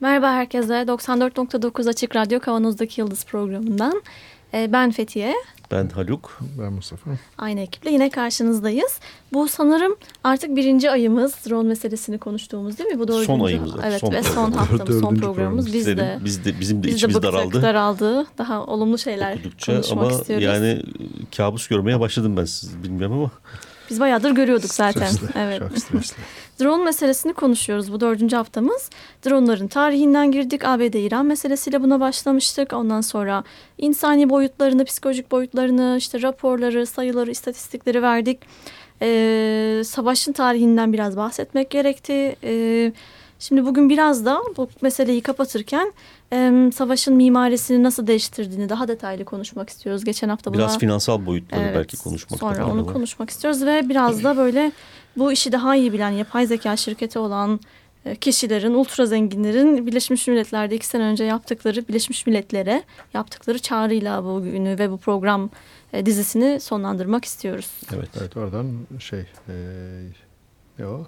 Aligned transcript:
Merhaba 0.00 0.32
herkese. 0.32 0.72
94.9 0.74 1.88
Açık 1.88 2.16
Radyo 2.16 2.40
Kavanoz'daki 2.40 3.00
Yıldız 3.00 3.24
programından. 3.24 4.02
Ee, 4.54 4.72
ben 4.72 4.90
Fethiye. 4.90 5.34
Ben 5.70 5.88
Haluk. 5.88 6.38
Ben 6.58 6.72
Mustafa. 6.72 7.10
Aynı 7.38 7.60
ekiple 7.60 7.90
yine 7.90 8.10
karşınızdayız. 8.10 9.00
Bu 9.32 9.48
sanırım 9.48 9.96
artık 10.24 10.56
birinci 10.56 10.90
ayımız 10.90 11.34
drone 11.48 11.68
meselesini 11.68 12.18
konuştuğumuz 12.18 12.78
değil 12.78 12.90
mi? 12.90 12.98
Bu 12.98 13.08
dördüncü. 13.08 13.26
Son 13.26 13.40
ayımız. 13.40 13.72
Evet 13.84 14.00
son 14.00 14.12
ve 14.12 14.22
son 14.22 14.52
haftamız, 14.52 15.00
son 15.00 15.16
programımız. 15.16 15.72
Biz 15.72 15.86
de, 15.86 15.90
Bizlerin- 15.92 16.24
biz 16.24 16.44
de 16.44 16.60
bizim 16.60 16.78
de 16.82 16.82
biz 16.86 16.92
de 16.92 16.96
içimiz 16.96 17.16
bıktık, 17.16 17.32
daraldı. 17.32 17.62
daraldı. 17.62 18.26
Daha 18.38 18.64
olumlu 18.64 18.98
şeyler 18.98 19.34
Okudukça 19.34 19.72
konuşmak 19.72 20.04
ama 20.04 20.12
istiyoruz. 20.12 20.44
yani 20.46 20.82
kabus 21.36 21.68
görmeye 21.68 22.00
başladım 22.00 22.36
ben 22.36 22.44
siz 22.44 22.82
bilmiyorum 22.82 23.16
ama 23.18 23.30
Biz 23.90 24.00
bayağıdır 24.00 24.30
görüyorduk 24.30 24.74
zaten. 24.74 25.06
Stresli, 25.06 25.40
Evet. 25.40 25.58
Çok 25.58 25.78
stresli. 25.78 26.16
Drone 26.60 26.84
meselesini 26.84 27.32
konuşuyoruz 27.32 27.92
bu 27.92 28.00
dördüncü 28.00 28.36
haftamız. 28.36 28.90
Droneların 29.26 29.68
tarihinden 29.68 30.32
girdik. 30.32 30.64
ABD-İran 30.64 31.26
meselesiyle 31.26 31.82
buna 31.82 32.00
başlamıştık. 32.00 32.72
Ondan 32.72 33.00
sonra 33.00 33.44
insani 33.78 34.30
boyutlarını, 34.30 34.84
psikolojik 34.84 35.30
boyutlarını, 35.30 35.94
işte 35.98 36.22
raporları, 36.22 36.86
sayıları, 36.86 37.30
istatistikleri 37.30 38.02
verdik. 38.02 38.38
Ee, 39.02 39.82
savaşın 39.84 40.32
tarihinden 40.32 40.92
biraz 40.92 41.16
bahsetmek 41.16 41.70
gerekti. 41.70 42.36
Ee, 42.44 42.92
şimdi 43.38 43.66
bugün 43.66 43.90
biraz 43.90 44.24
da 44.24 44.42
bu 44.56 44.68
meseleyi 44.80 45.20
kapatırken 45.20 45.92
savaşın 46.74 47.14
mimarisini 47.14 47.82
nasıl 47.82 48.06
değiştirdiğini 48.06 48.68
daha 48.68 48.88
detaylı 48.88 49.24
konuşmak 49.24 49.70
istiyoruz. 49.70 50.04
Geçen 50.04 50.28
hafta 50.28 50.50
buna... 50.50 50.58
biraz 50.58 50.78
finansal 50.78 51.26
boyutları 51.26 51.60
Evet, 51.60 51.76
belki 51.76 51.96
konuşmak 51.96 52.40
Sonra 52.40 52.66
onu 52.66 52.86
var. 52.86 52.92
konuşmak 52.92 53.30
istiyoruz 53.30 53.66
ve 53.66 53.88
biraz 53.88 54.24
da 54.24 54.36
böyle 54.36 54.72
bu 55.16 55.32
işi 55.32 55.52
daha 55.52 55.76
iyi 55.76 55.92
bilen 55.92 56.10
yapay 56.10 56.46
zeka 56.46 56.76
şirketi 56.76 57.18
olan 57.18 57.60
e, 58.04 58.16
kişilerin, 58.16 58.74
ultra 58.74 59.06
zenginlerin 59.06 59.86
Birleşmiş 59.86 60.28
Milletler'de 60.28 60.74
iki 60.74 60.86
sene 60.86 61.02
önce 61.02 61.24
yaptıkları 61.24 61.88
Birleşmiş 61.88 62.26
Milletler'e 62.26 62.82
yaptıkları 63.14 63.58
çağrıyla 63.58 64.24
bu 64.24 64.42
günü 64.42 64.78
ve 64.78 64.90
bu 64.90 64.98
program 64.98 65.50
e, 65.92 66.06
dizisini 66.06 66.60
sonlandırmak 66.60 67.24
istiyoruz. 67.24 67.70
Evet. 67.94 68.08
Evet 68.20 68.36
oradan 68.36 68.72
şey 68.98 69.20
e, 69.48 69.54
ne 70.78 70.86
o? 70.86 71.06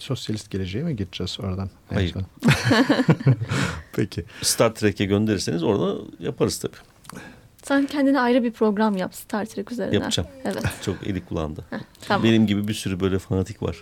Sosyalist 0.00 0.50
geleceğe 0.50 0.84
mi 0.84 0.96
gideceğiz 0.96 1.36
oradan? 1.40 1.70
Hayır. 1.94 2.14
Peki. 3.92 4.24
Star 4.42 4.74
Trek'e 4.74 5.04
gönderirseniz 5.04 5.62
orada 5.62 5.94
yaparız 6.18 6.58
tabii. 6.58 7.20
Sen 7.62 7.86
kendine 7.86 8.20
ayrı 8.20 8.42
bir 8.42 8.52
program 8.52 8.96
yap 8.96 9.14
Star 9.14 9.44
Trek 9.46 9.72
üzerine. 9.72 9.94
Yapacağım. 9.94 10.28
Evet. 10.44 10.62
Çok 10.84 11.06
eli 11.06 11.24
kulağında. 11.24 11.60
Tamam. 12.08 12.24
Benim 12.24 12.46
gibi 12.46 12.68
bir 12.68 12.74
sürü 12.74 13.00
böyle 13.00 13.18
fanatik 13.18 13.62
var. 13.62 13.76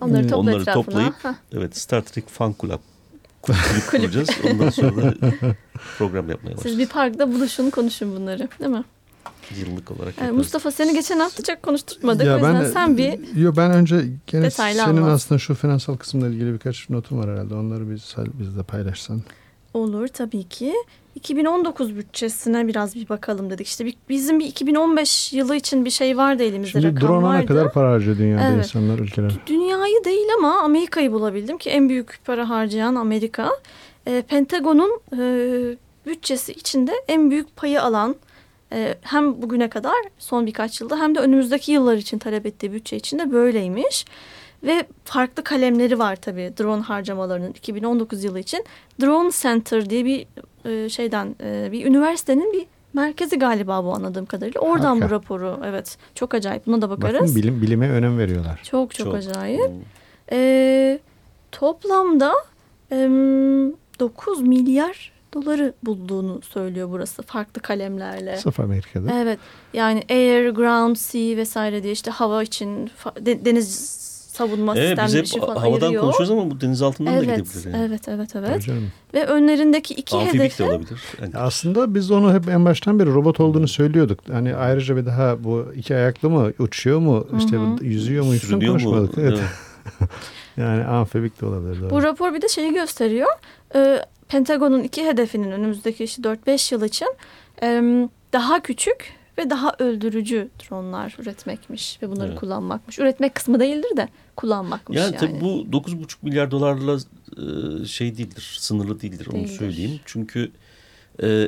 Onları 0.00 0.22
topla 0.22 0.36
Onları 0.36 0.60
etrafına. 0.62 0.84
toplayıp 0.84 1.14
Hah. 1.22 1.34
evet 1.52 1.76
Star 1.76 2.00
Trek 2.02 2.28
Fan 2.28 2.54
Club 2.60 2.80
kulüp 3.42 3.58
kuracağız. 3.90 4.30
Ondan 4.50 4.70
sonra 4.70 4.96
da 5.02 5.14
program 5.98 6.30
yapmaya 6.30 6.48
Siz 6.50 6.56
başlayacağız. 6.58 6.78
bir 6.78 6.86
parkta 6.92 7.32
buluşun 7.32 7.70
konuşun 7.70 8.16
bunları 8.16 8.48
değil 8.60 8.70
mi? 8.70 8.84
Yıllık 9.58 9.90
olarak 9.90 10.08
Ee, 10.18 10.20
yaparız. 10.20 10.36
Mustafa 10.36 10.70
seni 10.70 10.94
geçen 10.94 11.18
hafta 11.18 11.42
çok 11.42 11.62
konuşturmadık. 11.62 12.26
Ya 12.26 12.42
ben- 12.42 12.64
sen 12.64 12.96
bir 12.96 13.36
Yo, 13.36 13.52
ben 13.56 13.70
önce 13.70 14.04
gene 14.26 14.50
senin 14.50 14.78
anlat. 14.78 15.12
aslında 15.12 15.38
şu 15.38 15.54
finansal 15.54 15.96
kısımla 15.96 16.28
ilgili 16.28 16.52
birkaç 16.52 16.90
notum 16.90 17.18
var 17.18 17.30
herhalde. 17.30 17.54
Onları 17.54 17.90
biz, 17.90 18.14
bizle 18.18 18.62
paylaşsan. 18.62 19.22
Olur 19.74 20.08
tabii 20.08 20.44
ki. 20.48 20.74
2019 21.14 21.96
bütçesine 21.96 22.68
biraz 22.68 22.94
bir 22.94 23.08
bakalım 23.08 23.50
dedik. 23.50 23.66
İşte 23.66 23.84
bir- 23.86 23.94
bizim 24.08 24.38
bir 24.40 24.46
2015 24.46 25.32
yılı 25.32 25.56
için 25.56 25.84
bir 25.84 25.90
şey 25.90 26.16
vardı 26.16 26.42
elimizde 26.42 26.70
Şimdi 26.80 26.86
rakam 26.96 27.08
drone'a 27.08 27.22
vardı. 27.28 27.42
ne 27.42 27.46
kadar 27.46 27.72
para 27.72 27.90
harcıyor 27.90 28.18
dünyada 28.18 28.42
Evet. 28.48 28.64
insanlar, 28.66 28.98
ülkeler? 28.98 29.32
Dünyayı 29.46 30.04
değil 30.04 30.26
ama 30.38 30.60
Amerika'yı 30.60 31.12
bulabildim 31.12 31.58
ki 31.58 31.70
en 31.70 31.88
büyük 31.88 32.18
para 32.24 32.48
harcayan 32.48 32.94
Amerika. 32.94 33.50
E, 34.06 34.22
Pentagon'un 34.22 35.00
e, 35.18 35.76
bütçesi 36.06 36.52
içinde 36.52 36.92
en 37.08 37.30
büyük 37.30 37.56
payı 37.56 37.82
alan 37.82 38.16
e, 38.72 38.94
hem 39.00 39.42
bugüne 39.42 39.70
kadar 39.70 39.96
son 40.18 40.46
birkaç 40.46 40.80
yılda 40.80 41.00
hem 41.00 41.14
de 41.14 41.20
önümüzdeki 41.20 41.72
yıllar 41.72 41.96
için 41.96 42.18
talep 42.18 42.46
ettiği 42.46 42.72
bütçe 42.72 42.96
içinde 42.96 43.32
böyleymiş. 43.32 44.04
Ve 44.62 44.86
farklı 45.04 45.44
kalemleri 45.44 45.98
var 45.98 46.16
tabii 46.16 46.52
drone 46.58 46.82
harcamalarının 46.82 47.50
2019 47.50 48.24
yılı 48.24 48.40
için. 48.40 48.64
Drone 49.00 49.30
Center 49.30 49.90
diye 49.90 50.04
bir 50.04 50.26
e, 50.64 50.88
şeyden 50.88 51.36
e, 51.42 51.68
bir 51.72 51.86
üniversitenin 51.86 52.52
bir 52.52 52.66
merkezi 52.92 53.38
galiba 53.38 53.84
bu 53.84 53.94
anladığım 53.94 54.26
kadarıyla. 54.26 54.60
Oradan 54.60 54.98
bu 54.98 55.02
Harika. 55.02 55.14
raporu 55.14 55.60
evet 55.64 55.98
çok 56.14 56.34
acayip 56.34 56.66
buna 56.66 56.82
da 56.82 56.90
bakarız. 56.90 57.20
Bakın 57.20 57.36
bilim, 57.36 57.62
bilime 57.62 57.90
önem 57.90 58.18
veriyorlar. 58.18 58.60
Çok 58.64 58.94
çok, 58.94 59.14
acayip. 59.14 59.68
Hmm. 59.68 59.76
Ee, 60.32 60.98
toplamda 61.52 62.32
em, 62.90 63.72
9 64.00 64.40
milyar 64.40 65.12
doları 65.34 65.72
bulduğunu 65.82 66.40
söylüyor 66.42 66.88
burası 66.90 67.22
farklı 67.22 67.62
kalemlerle. 67.62 68.36
Sırf 68.36 68.60
Amerika'da. 68.60 69.12
Evet 69.20 69.38
yani 69.74 70.02
air, 70.10 70.50
ground, 70.50 70.96
sea 70.96 71.36
vesaire 71.36 71.82
diye 71.82 71.92
işte 71.92 72.10
hava 72.10 72.42
için 72.42 72.90
deniz 73.26 74.00
savunma 74.30 74.76
Evet, 74.76 74.98
biz 74.98 75.04
sistemleri 75.04 75.18
hep 75.18 75.26
için 75.26 75.40
falan 75.40 75.56
havadan 75.56 75.86
ayırıyor. 75.86 76.02
konuşuyoruz 76.02 76.30
ama 76.30 76.50
bu 76.50 76.60
deniz 76.60 76.82
altından 76.82 77.14
da 77.14 77.24
Evet, 77.24 77.36
gidebilir. 77.46 77.72
Yani. 77.74 77.86
evet, 77.88 78.08
evet, 78.08 78.36
evet. 78.36 78.66
Ve 79.14 79.26
önlerindeki 79.26 79.94
iki 79.94 80.16
Amfibik 80.16 80.40
hedefi 80.40 80.58
de 80.58 80.64
olabilir. 80.64 81.00
Yani 81.22 81.36
Aslında 81.36 81.94
biz 81.94 82.10
onu 82.10 82.34
hep 82.34 82.48
en 82.48 82.64
baştan 82.64 82.98
beri 82.98 83.14
robot 83.14 83.40
olduğunu 83.40 83.68
söylüyorduk. 83.68 84.18
Hani 84.32 84.54
ayrıca 84.56 84.96
bir 84.96 85.06
daha 85.06 85.44
bu 85.44 85.66
iki 85.76 85.94
ayaklı 85.94 86.30
mı, 86.30 86.52
uçuyor 86.58 86.98
mu, 86.98 87.26
işte 87.38 87.56
Hı 87.56 87.60
hı. 87.60 87.84
yüzüyor 87.84 88.24
mu, 88.24 88.34
hiç 88.34 88.50
mu? 88.50 88.60
konuşmadık. 88.66 89.18
Evet. 89.18 89.38
Evet. 89.38 90.10
Yani 90.56 90.84
amfibik 90.84 91.40
de 91.40 91.46
olabilir. 91.46 91.80
Doğru. 91.82 91.90
Bu 91.90 92.02
rapor 92.02 92.34
bir 92.34 92.42
de 92.42 92.48
şeyi 92.48 92.74
gösteriyor. 92.74 93.28
Ee, 93.74 93.98
Pentagon'un 94.30 94.82
iki 94.82 95.06
hedefinin 95.06 95.50
önümüzdeki 95.50 96.04
işte 96.04 96.22
4-5 96.22 96.74
yıl 96.74 96.84
için 96.84 97.08
daha 98.32 98.62
küçük 98.62 99.12
ve 99.38 99.50
daha 99.50 99.74
öldürücü 99.78 100.48
dronlar 100.58 101.16
üretmekmiş 101.18 101.98
ve 102.02 102.10
bunları 102.10 102.28
Evet. 102.28 102.40
kullanmakmış. 102.40 102.98
Üretmek 102.98 103.34
kısmı 103.34 103.60
değildir 103.60 103.96
de 103.96 104.08
kullanmakmış 104.36 104.98
Yani, 104.98 105.14
yani. 105.14 105.16
tabii 105.32 105.40
bu 105.40 105.66
9,5 105.72 106.14
milyar 106.22 106.50
dolarla 106.50 106.98
şey 107.86 108.16
değildir, 108.18 108.56
sınırlı 108.58 109.00
değildir 109.00 109.26
onu 109.26 109.34
Değildir. 109.34 109.52
söyleyeyim. 109.58 110.00
Çünkü 110.04 110.50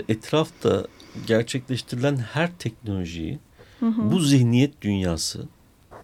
etrafta 0.08 0.86
gerçekleştirilen 1.26 2.16
her 2.16 2.50
teknolojiyi 2.58 3.38
Hı 3.80 3.86
hı. 3.86 4.12
bu 4.12 4.20
zihniyet 4.20 4.82
dünyası 4.82 5.42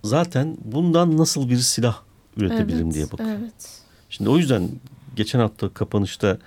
zaten 0.04 0.56
bundan 0.64 1.16
nasıl 1.18 1.50
bir 1.50 1.56
silah 1.56 2.02
üretebilirim 2.36 2.84
Evet, 2.86 2.94
diye 2.94 3.04
bakıyor. 3.12 3.30
Evet. 3.40 3.80
Şimdi 4.10 4.30
o 4.30 4.36
yüzden 4.38 4.68
geçen 5.16 5.38
hafta 5.38 5.68
kapanışta 5.68 6.38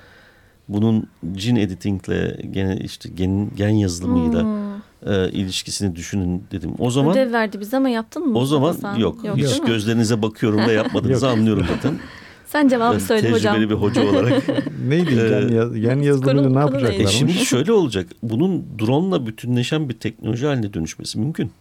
bunun 0.73 1.07
gene 1.33 1.61
editingle 1.61 2.41
gene 2.51 2.77
işte 2.83 3.09
gen, 3.09 3.49
gen 3.55 3.69
yazılımıyla 3.69 4.43
Hmm. 4.43 5.11
e, 5.13 5.31
ilişkisini 5.31 5.95
düşünün 5.95 6.43
dedim. 6.51 6.71
O 6.79 6.91
zaman 6.91 7.11
Ödev 7.17 7.31
verdi 7.33 7.59
bize 7.59 7.77
ama 7.77 7.89
yaptın 7.89 8.27
mı? 8.27 8.37
o 8.39 8.45
zaman 8.45 8.71
sen? 8.71 8.95
yok. 8.95 9.23
değil 9.23 9.35
Hiç 9.47 9.61
gözlerinize 9.61 10.21
bakıyorum 10.21 10.59
da 10.59 10.71
yapmadığınızı 10.71 11.25
Yok. 11.29 11.37
anlıyorum 11.37 11.65
zaten. 11.75 11.99
Sen 12.45 12.67
cevabı 12.67 12.93
Ben 12.93 12.99
söyle 12.99 13.21
tecrübeli 13.21 13.37
hocam. 13.37 13.69
bir 13.69 13.75
hoca 13.75 14.09
olarak. 14.09 14.43
Neydi 14.87 15.09
Ee, 15.11 15.29
gen, 15.29 15.55
yaz, 15.55 15.73
gen 15.75 15.99
yazılımıyla 15.99 16.49
ne 16.49 16.71
konu 16.71 16.77
E 16.77 16.81
yapacaklar? 16.81 17.11
şimdi 17.11 17.33
şöyle 17.33 17.71
olacak. 17.71 18.07
Bunun 18.23 18.65
drone'la 18.79 19.25
bütünleşen 19.27 19.89
bir 19.89 19.93
teknoloji 19.99 20.45
haline 20.45 20.73
dönüşmesi 20.73 21.19
mümkün. 21.19 21.51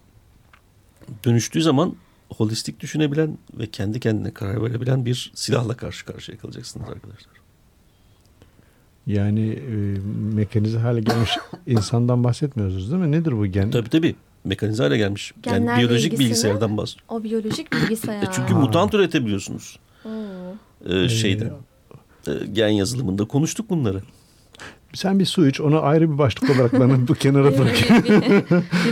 Dönüştüğü 1.24 1.62
zaman 1.62 1.94
holistik 2.36 2.80
düşünebilen 2.80 3.38
ve 3.54 3.66
kendi 3.66 4.00
kendine 4.00 4.30
karar 4.34 4.62
verebilen 4.64 5.04
bir 5.06 5.32
silahla 5.34 5.74
karşı 5.76 6.04
karşıya 6.06 6.38
kalacaksınız 6.38 6.88
arkadaşlar. 6.88 7.32
Yani 9.06 9.50
e, 9.50 9.96
mekanize 10.34 10.78
hale 10.78 11.00
gelmiş 11.00 11.30
insandan 11.66 12.24
bahsetmiyoruz 12.24 12.92
değil 12.92 13.02
mi? 13.02 13.12
Nedir 13.12 13.32
bu 13.38 13.46
gen? 13.46 13.70
Tabii 13.70 13.88
tabii. 13.88 14.14
Mekanize 14.44 14.82
hale 14.82 14.96
gelmiş. 14.96 15.32
Yani 15.46 15.58
Genlerle 15.58 15.78
biyolojik 15.80 16.18
bilgisayardan 16.18 16.76
bahsediyorum. 16.76 17.16
O 17.16 17.22
biyolojik 17.24 17.72
bilgisayar. 17.72 18.22
E 18.22 18.26
çünkü 18.32 18.54
Ha. 18.54 18.60
mutant 18.60 18.94
üretebiliyorsunuz. 18.94 19.78
E, 20.88 21.08
şeyden. 21.08 21.50
E, 22.26 22.32
gen 22.52 22.68
yazılımında 22.68 23.24
konuştuk 23.24 23.70
bunları. 23.70 24.02
Sen 24.94 25.18
bir 25.18 25.24
su 25.26 25.46
iç 25.48 25.60
onu 25.60 25.82
ayrı 25.82 26.12
bir 26.12 26.18
başlık 26.18 26.50
olarak 26.50 26.72
bana 26.72 27.08
bu 27.08 27.14
kenara 27.14 27.44
bırak. 27.58 27.74
bir, 28.04 28.12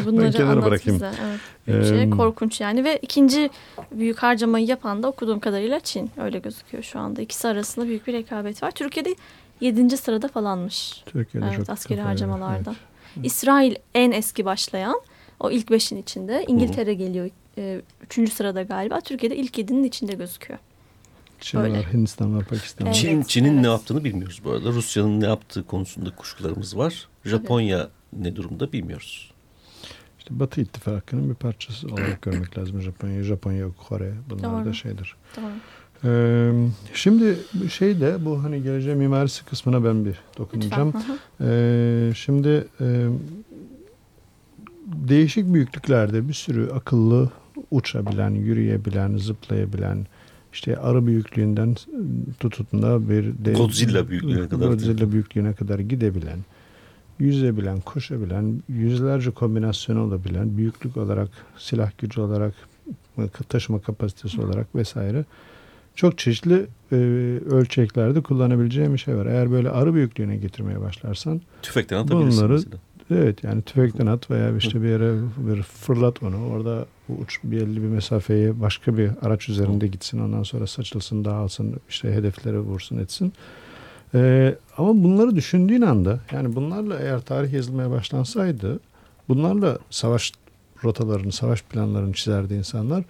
bir 0.00 0.06
bunları 0.06 0.32
kenara 0.32 0.64
bırakayım. 0.64 1.00
bize. 1.00 1.10
Evet. 1.22 1.40
Büyük 1.66 1.84
şey, 1.87 2.02
Ee, 2.02 2.10
korkunç 2.10 2.60
yani 2.60 2.84
ve 2.84 2.99
ikinci 3.02 3.50
büyük 3.93 4.19
harcamayı 4.19 4.66
yapan 4.66 5.02
da 5.02 5.08
okuduğum 5.08 5.40
kadarıyla 5.40 5.81
Çin 5.81 6.10
öyle 6.16 6.38
gözüküyor 6.38 6.82
şu 6.84 6.99
anda. 6.99 7.22
İkisi 7.22 7.49
arasında 7.49 7.87
büyük 7.87 8.06
bir 8.06 8.12
rekabet 8.12 8.62
var. 8.62 8.70
Türkiye'de 8.70 9.14
7. 9.60 9.96
sırada 9.96 10.28
falanmış. 10.28 11.02
Türkiye'de 11.06 11.46
Evet 11.46 11.56
çok 11.56 11.70
askeri 11.70 12.00
harcamalarda. 12.00 12.70
evet. 13.16 13.26
İsrail 13.26 13.75
en 13.94 14.12
eski 14.12 14.44
başlayan. 14.44 15.00
O 15.40 15.50
ilk 15.50 15.70
beşin 15.70 15.96
içinde. 15.96 16.44
İngiltere 16.49 16.94
geliyor. 16.94 17.31
e, 17.58 17.81
Üçüncü 18.05 18.31
sırada 18.32 18.62
galiba. 18.62 19.00
Türkiye'de 19.00 19.37
ilk 19.37 19.58
yedinin 19.58 19.84
içinde 19.84 20.12
gözüküyor. 20.14 20.58
Çin 21.40 21.60
Böyle. 21.60 21.78
var, 21.78 21.93
Hindistan 21.93 22.37
var, 22.37 22.44
Pakistan 22.44 22.87
var. 22.87 22.93
Evet, 22.93 23.00
Çin 23.02 23.22
Çin'in 23.22 23.52
evet. 23.55 23.60
ne 23.64 23.66
yaptığını 23.69 24.05
bilmiyoruz 24.05 24.40
bu 24.44 24.50
arada. 24.50 24.69
Rusya'nın 24.69 25.20
ne 25.20 25.26
yaptığı 25.26 25.66
konusunda 25.66 26.10
kuşkularımız 26.16 26.76
var. 26.76 27.08
Japonya 27.25 27.88
ne 28.12 28.37
durumda 28.37 28.72
bilmiyoruz. 28.72 29.32
İşte 30.19 30.40
Batı 30.40 30.60
ittifakının 30.60 31.31
bir 31.31 31.34
parçası 31.34 31.88
olarak 31.88 32.22
görmek 32.22 32.58
lazım 32.58 32.81
Japonya. 32.81 33.22
Japonya, 33.22 33.66
Kore 33.88 34.14
bunlar 34.31 34.60
da 34.60 34.64
Doğru. 34.64 34.75
şeydir. 34.75 35.16
Tamam. 35.34 35.52
Ee, 36.04 36.52
şimdi 36.94 37.36
şey 37.70 38.00
de 38.00 38.24
bu 38.24 38.42
hani 38.44 38.62
geleceğin 38.62 38.98
mimarisi 38.98 39.44
kısmına 39.44 39.84
ben 39.84 40.04
bir 40.04 40.18
dokunacağım. 40.38 40.92
Ee, 41.40 42.12
şimdi 42.16 42.64
e, 42.80 43.06
değişik 44.86 45.54
büyüklüklerde 45.54 46.28
bir 46.28 46.32
sürü 46.32 46.70
akıllı 46.70 47.30
uçabilen, 47.70 48.30
yürüyebilen, 48.30 49.16
zıplayabilen 49.16 50.06
işte 50.52 50.76
arı 50.76 51.06
büyüklüğünden 51.06 51.76
tutun 52.40 52.82
da 52.82 53.08
bir 53.08 53.44
de, 53.44 53.52
Godzilla 53.52 54.08
büyüklüğüne 54.08 54.48
kadar. 54.48 54.68
Godzilla 54.68 55.12
büyüklüğüne 55.12 55.52
kadar 55.52 55.78
gidebilen, 55.78 56.38
yüzebilen, 57.18 57.80
koşabilen, 57.80 58.62
yüzlerce 58.68 59.30
kombinasyonu 59.30 60.02
olabilen, 60.02 60.56
büyüklük 60.56 60.96
olarak, 60.96 61.28
silah 61.58 61.90
gücü 61.98 62.20
olarak, 62.20 62.54
taşıma 63.48 63.80
kapasitesi 63.80 64.40
olarak 64.40 64.74
vesaire 64.74 65.24
çok 65.98 66.18
çeşitli 66.18 66.66
e, 66.92 66.96
ölçeklerde 67.50 68.20
kullanabileceğim 68.20 68.94
bir 68.94 68.98
şey 68.98 69.16
var. 69.16 69.26
Eğer 69.26 69.50
böyle 69.50 69.70
arı 69.70 69.94
büyüklüğüne 69.94 70.36
getirmeye 70.36 70.80
başlarsan 70.80 71.40
Tüfekten 71.62 71.96
atabilirsin 71.98 72.38
Bunları- 72.38 72.52
mesela. 72.52 72.76
Evet 73.10 73.44
yani 73.44 73.62
tüfekten 73.62 74.06
at 74.06 74.30
veya 74.30 74.56
işte 74.56 74.82
bir 74.82 74.88
yere 74.88 75.14
bir 75.38 75.62
fırlat 75.62 76.22
onu. 76.22 76.46
Orada 76.46 76.86
uç 77.22 77.40
belli 77.44 77.82
bir 77.82 77.88
mesafeyi 77.88 78.60
başka 78.60 78.96
bir 78.96 79.10
araç 79.22 79.48
üzerinde 79.48 79.86
gitsin. 79.86 80.18
Ondan 80.18 80.42
sonra 80.42 80.66
saçılsın, 80.66 81.24
dağılsın, 81.24 81.76
işte 81.88 82.12
hedeflere 82.12 82.58
vursun 82.58 82.98
etsin. 82.98 83.32
Ee, 84.14 84.54
ama 84.76 85.02
bunları 85.04 85.36
düşündüğün 85.36 85.82
anda 85.82 86.20
yani 86.32 86.54
bunlarla 86.56 86.98
eğer 86.98 87.20
tarih 87.20 87.52
yazılmaya 87.52 87.90
başlansaydı 87.90 88.80
bunlarla 89.28 89.78
savaş 89.90 90.32
rotalarını, 90.84 91.32
savaş 91.32 91.62
planlarını 91.62 92.12
çizerdi 92.12 92.54
insanlar. 92.54 93.04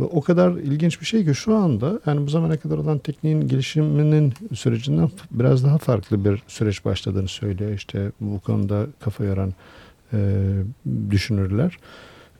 Ve 0.00 0.04
o 0.04 0.20
kadar 0.20 0.50
ilginç 0.52 1.00
bir 1.00 1.06
şey 1.06 1.24
ki 1.24 1.34
şu 1.34 1.54
anda 1.56 2.00
yani 2.06 2.26
bu 2.26 2.30
zamana 2.30 2.56
kadar 2.56 2.78
olan 2.78 2.98
tekniğin 2.98 3.40
gelişiminin 3.48 4.32
sürecinden 4.54 5.10
biraz 5.30 5.64
daha 5.64 5.78
farklı 5.78 6.24
bir 6.24 6.42
süreç 6.46 6.84
başladığını 6.84 7.28
söylüyor. 7.28 7.72
İşte 7.72 8.12
bu 8.20 8.40
konuda 8.40 8.86
kafa 9.00 9.24
yoran 9.24 9.52
e, 10.12 10.18
düşünürler. 11.10 11.76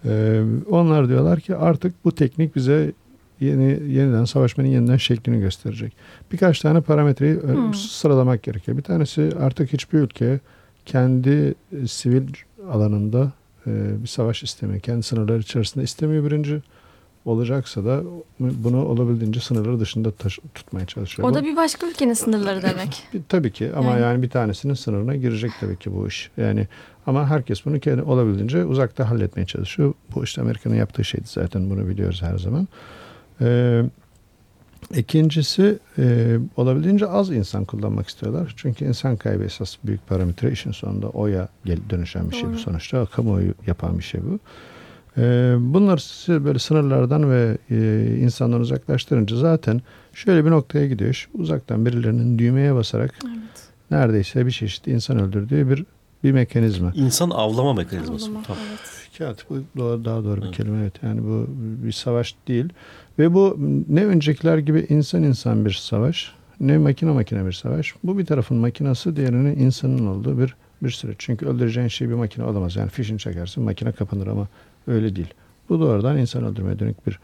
E, 0.05 0.43
onlar 0.71 1.09
diyorlar 1.09 1.41
ki 1.41 1.57
artık 1.57 2.05
bu 2.05 2.13
teknik 2.15 2.57
bize 2.57 2.93
yeni 3.41 3.65
yeniden 3.93 4.25
savaşmanın 4.25 4.69
yeniden 4.69 4.97
şeklini 4.97 5.41
gösterecek. 5.41 5.93
Birkaç 6.33 6.61
tane 6.61 6.81
parametreyi 6.81 7.35
ö- 7.37 7.55
Hmm. 7.55 7.75
sıralamak 7.75 8.43
gerekiyor. 8.43 8.77
Bir 8.79 8.83
tanesi 8.83 9.31
artık 9.41 9.73
hiçbir 9.73 9.99
ülke 9.99 10.41
kendi 10.87 11.55
e, 11.83 11.87
sivil 11.87 12.23
alanında 12.73 13.33
e, 13.67 13.71
bir 14.03 14.09
savaş 14.09 14.43
istemiyor. 14.43 14.81
Kendi 14.81 15.03
sınırları 15.03 15.39
içerisinde 15.39 15.85
istemiyor 15.85 16.25
birinci. 16.25 16.63
Olacaksa 17.25 17.85
da 17.85 18.03
bunu 18.41 18.85
olabildiğince 18.87 19.41
sınırları 19.41 19.81
dışında 19.81 20.11
taş- 20.11 20.39
tutmaya 20.55 20.87
çalışıyor. 20.87 21.29
O 21.29 21.35
da 21.35 21.45
bir 21.45 21.57
başka 21.57 21.87
ülkenin 21.87 22.15
sınırları 22.15 22.63
demek. 22.63 23.03
tabii 23.29 23.53
ki 23.53 23.71
ama 23.77 23.91
Yani- 23.91 24.03
yani. 24.03 24.23
bir 24.23 24.31
tanesinin 24.31 24.75
sınırına 24.75 25.17
girecek 25.17 25.51
tabii 25.61 25.77
ki 25.77 25.95
bu 25.95 26.09
iş. 26.09 26.31
Yani 26.37 26.69
ama 27.07 27.31
herkes 27.31 27.67
bunu 27.67 27.81
kendi 27.81 28.03
olabildiğince 28.03 28.65
uzakta 28.65 29.11
halletmeye 29.11 29.47
çalışıyor. 29.47 29.95
Bu 30.15 30.25
işte 30.25 30.41
Amerika'nın 30.41 30.75
yaptığı 30.75 31.05
şeydi 31.05 31.25
zaten 31.27 31.71
bunu 31.71 31.89
biliyoruz 31.89 32.23
her 32.23 32.39
zaman. 32.39 32.69
Ee, 33.41 33.83
ikincisi 34.95 35.79
e, 35.99 36.37
olabildiğince 36.57 37.07
az 37.07 37.31
insan 37.31 37.65
kullanmak 37.65 38.09
istiyorlar. 38.09 38.55
Çünkü 38.57 38.85
insan 38.85 39.17
kaybı 39.17 39.45
esas 39.45 39.77
büyük 39.85 40.09
parametre 40.09 40.53
işin 40.53 40.73
sonunda 40.73 41.09
oya 41.09 41.49
dönüşen 41.91 42.31
bir 42.31 42.37
şey 42.37 42.53
bu 42.53 42.59
sonuçta. 42.59 43.07
Kamuoyu 43.07 43.55
yapan 43.67 43.99
bir 43.99 44.05
şey 44.05 44.21
bu. 44.25 44.39
Ee, 45.19 45.55
bunlar 45.59 45.99
sizi 45.99 46.45
böyle 46.45 46.59
sınırlardan 46.59 47.31
ve 47.31 47.59
e, 47.71 48.07
insandan 48.21 48.61
uzaklaştırınca 48.61 49.37
zaten 49.37 49.81
şöyle 50.15 50.45
bir 50.45 50.51
noktaya 50.51 50.87
gidiyor. 50.89 51.29
Uzaktan 51.35 51.87
birilerinin 51.87 52.39
düğmeye 52.39 52.75
basarak 52.75 53.15
Evet. 53.27 53.37
neredeyse 53.91 54.47
bir 54.47 54.51
çeşit 54.51 54.87
insan 54.87 55.19
öldürdüğü 55.19 55.71
bir 55.71 55.85
bir 56.25 56.33
mekanizma. 56.33 56.93
İnsan 56.95 57.31
avlama 57.31 57.73
mekanizması. 57.75 58.25
Avlama, 58.27 58.43
Tamam. 58.43 58.63
evet. 58.71 58.81
Doğru- 59.77 60.05
daha 60.05 60.25
doğru 60.25 60.41
bir 60.41 60.47
Evet. 60.47 60.57
kelime 60.57 60.81
evet. 60.83 60.95
Yani 61.03 61.23
bu 61.23 61.47
bir 61.87 61.93
savaş 61.93 62.35
değil 62.49 62.69
ve 63.19 63.35
bu 63.35 63.57
ne 63.89 64.05
öncekiler 64.07 64.59
gibi 64.59 64.87
insan 64.89 65.23
insan 65.23 65.65
bir 65.65 65.71
savaş 65.71 66.33
ne 66.61 66.79
makine 66.79 67.11
makine 67.11 67.47
bir 67.47 67.53
savaş. 67.53 67.95
Bu 68.05 68.19
bir 68.19 68.27
tarafın 68.27 68.57
makinası 68.57 69.17
diğerinin 69.17 69.59
insanın 69.59 70.07
olduğu 70.07 70.39
bir 70.39 70.55
bir 70.83 70.91
süreç. 70.91 71.17
Çünkü 71.19 71.47
öldüreceğin 71.47 71.89
şey 71.89 72.09
bir 72.09 72.15
makine 72.15 72.45
olamaz. 72.45 72.77
Yani 72.77 72.91
fişini 72.91 73.19
çekersin 73.19 73.65
makine 73.65 73.93
kapanır 73.93 74.27
ama 74.27 74.49
öyle 74.87 75.17
değil. 75.17 75.35
Bu 75.69 75.81
doğrudan 75.81 76.19
insan 76.19 76.45
öldürmeye 76.45 76.79
dönük 76.79 77.07
bir 77.07 77.19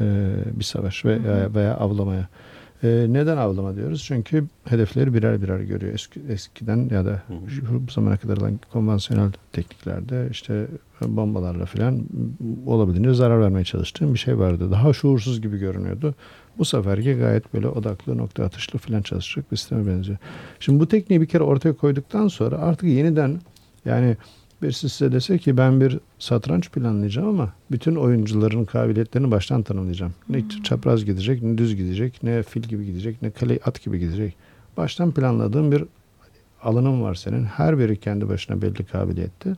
e, 0.00 0.34
bir 0.54 0.64
savaş 0.64 1.04
ve 1.04 1.24
veya, 1.24 1.54
veya 1.54 1.76
avlamaya. 1.76 2.28
E, 2.82 3.06
neden 3.08 3.36
avlama 3.36 3.76
diyoruz? 3.76 4.04
Çünkü 4.06 4.44
hedefleri 4.64 5.14
birer 5.14 5.42
birer 5.42 5.60
görüyor. 5.60 5.94
Eski, 5.94 6.20
eskiden 6.28 6.88
ya 6.92 7.04
da 7.04 7.22
şu 7.48 7.86
bu 7.86 7.90
zamana 7.92 8.16
kadar 8.16 8.36
olan 8.36 8.60
konvansiyonel 8.72 9.32
tekniklerde 9.52 10.28
işte 10.30 10.66
bombalarla 11.00 11.66
filan 11.66 12.02
olabildiğince 12.66 13.14
zarar 13.14 13.40
vermeye 13.40 13.64
çalıştığım 13.64 14.14
bir 14.14 14.18
şey 14.18 14.38
vardı. 14.38 14.70
Daha 14.70 14.92
şuursuz 14.92 15.40
gibi 15.40 15.58
görünüyordu. 15.58 16.14
Bu 16.58 16.64
seferki 16.64 17.14
gayet 17.14 17.54
böyle 17.54 17.68
odaklı 17.68 18.18
nokta 18.18 18.44
atışlı 18.44 18.78
filan 18.78 19.02
çalışacak 19.02 19.52
bir 19.52 19.56
sisteme 19.56 19.86
benziyor. 19.86 20.18
Şimdi 20.60 20.80
bu 20.80 20.88
tekniği 20.88 21.20
bir 21.20 21.26
kere 21.26 21.42
ortaya 21.42 21.72
koyduktan 21.72 22.28
sonra 22.28 22.58
artık 22.58 22.88
yeniden 22.88 23.40
yani 23.84 24.16
birisi 24.64 24.88
size 24.88 25.12
dese 25.12 25.38
ki 25.38 25.56
ben 25.56 25.80
bir 25.80 25.98
satranç 26.18 26.70
planlayacağım 26.70 27.28
ama 27.28 27.52
bütün 27.70 27.94
oyuncuların 27.94 28.64
kabiliyetlerini 28.64 29.30
baştan 29.30 29.62
tanımlayacağım. 29.62 30.14
Ne 30.28 30.44
çapraz 30.64 31.04
gidecek, 31.04 31.42
ne 31.42 31.58
düz 31.58 31.76
gidecek, 31.76 32.22
ne 32.22 32.42
fil 32.42 32.62
gibi 32.62 32.86
gidecek, 32.86 33.22
ne 33.22 33.30
kale 33.30 33.58
at 33.64 33.84
gibi 33.84 33.98
gidecek. 33.98 34.36
Baştan 34.76 35.12
planladığım 35.12 35.72
bir 35.72 35.84
alanım 36.62 37.02
var 37.02 37.14
senin. 37.14 37.44
Her 37.44 37.78
biri 37.78 37.96
kendi 37.96 38.28
başına 38.28 38.62
belli 38.62 38.84
kabiliyette. 38.84 39.56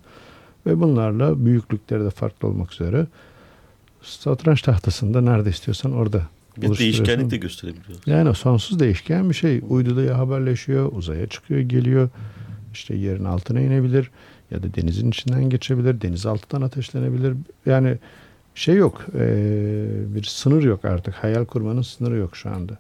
Ve 0.67 0.81
bunlarla 0.81 1.45
büyüklükleri 1.45 2.05
de 2.05 2.11
farklı 2.11 2.49
olmak 2.49 2.73
üzere 2.73 3.07
satranç 4.03 4.63
tahtasında 4.63 5.21
nerede 5.21 5.51
istiyorsan 5.51 5.93
orada 5.93 6.23
Bir 6.57 6.79
değişkenlik 6.79 7.31
de 7.31 7.37
gösterebiliyoruz. 7.37 8.01
Yani 8.07 8.35
sonsuz 8.35 8.81
değişken 8.81 9.31
bir 9.31 9.35
şey. 9.35 9.61
Uyduda 9.69 10.03
ya 10.03 10.19
haberleşiyor, 10.19 10.93
uzaya 10.93 11.27
çıkıyor, 11.27 11.61
geliyor. 11.61 12.09
İşte 12.73 12.97
yerin 12.97 13.25
altına 13.25 13.61
inebilir 13.61 14.11
ya 14.51 14.63
da 14.63 14.67
denizin 14.75 15.09
içinden 15.11 15.51
geçebilir, 15.51 16.01
deniz 16.01 16.27
altından 16.27 16.63
ateşlenebilir. 16.63 17.35
Yani 17.67 17.99
şey 18.55 18.75
yok, 18.75 19.07
eee, 19.15 19.21
bir 20.15 20.23
sınır 20.25 20.63
yok 20.63 20.85
artık. 20.85 21.15
Hayal 21.15 21.45
kurmanın 21.45 21.83
sınırı 21.83 22.17
yok 22.17 22.37
şu 22.37 22.51
anda. 22.51 22.73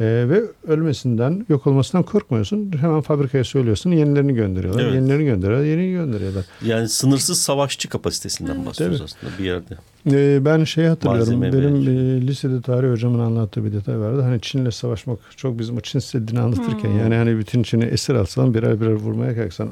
Eee, 0.00 0.28
ve 0.28 0.42
ölmesinden, 0.68 1.46
yok 1.48 1.66
olmasından 1.66 2.02
korkmuyorsun. 2.02 2.72
Hemen 2.80 3.00
fabrikaya 3.00 3.44
söylüyorsun, 3.44 3.90
yenilerini 3.90 4.34
gönderiyorlar. 4.34 4.82
Evet. 4.82 4.94
Yenilerini 4.94 5.24
gönderiyorlar, 5.24 5.66
yeni 5.66 5.90
gönderiyorlar. 5.92 6.44
Yani 6.64 6.88
sınırsız 6.88 7.40
savaşçı 7.40 7.88
kapasitesinden 7.88 8.66
bahsediyoruz 8.66 9.00
aslında 9.02 9.32
bir 9.38 9.44
yerde. 9.44 9.74
Ee, 10.10 10.44
ben 10.44 10.64
şey 10.64 10.84
hatırlıyorum. 10.86 11.38
Malzeme 11.38 11.52
benim 11.52 11.76
e, 11.76 12.26
lisede 12.26 12.62
tarih 12.62 12.90
hocamın 12.90 13.18
anlattığı 13.18 13.64
bir 13.64 13.72
detay 13.72 13.98
vardı. 13.98 14.22
Hani 14.22 14.40
Çin'le 14.40 14.70
savaşmak 14.70 15.18
çok 15.36 15.58
bizim 15.58 15.76
o 15.76 15.80
Çin 15.80 15.98
Seddi'ni 15.98 16.40
anlatırken 16.40 16.90
Hmm. 16.90 16.98
yani 16.98 17.14
hani 17.14 17.38
bütün 17.38 17.62
Çin'i 17.62 17.84
esir 17.84 18.14
alsan 18.14 18.54
birer 18.54 18.80
birer 18.80 18.92
vurmaya 18.92 19.34
kalksan 19.34 19.68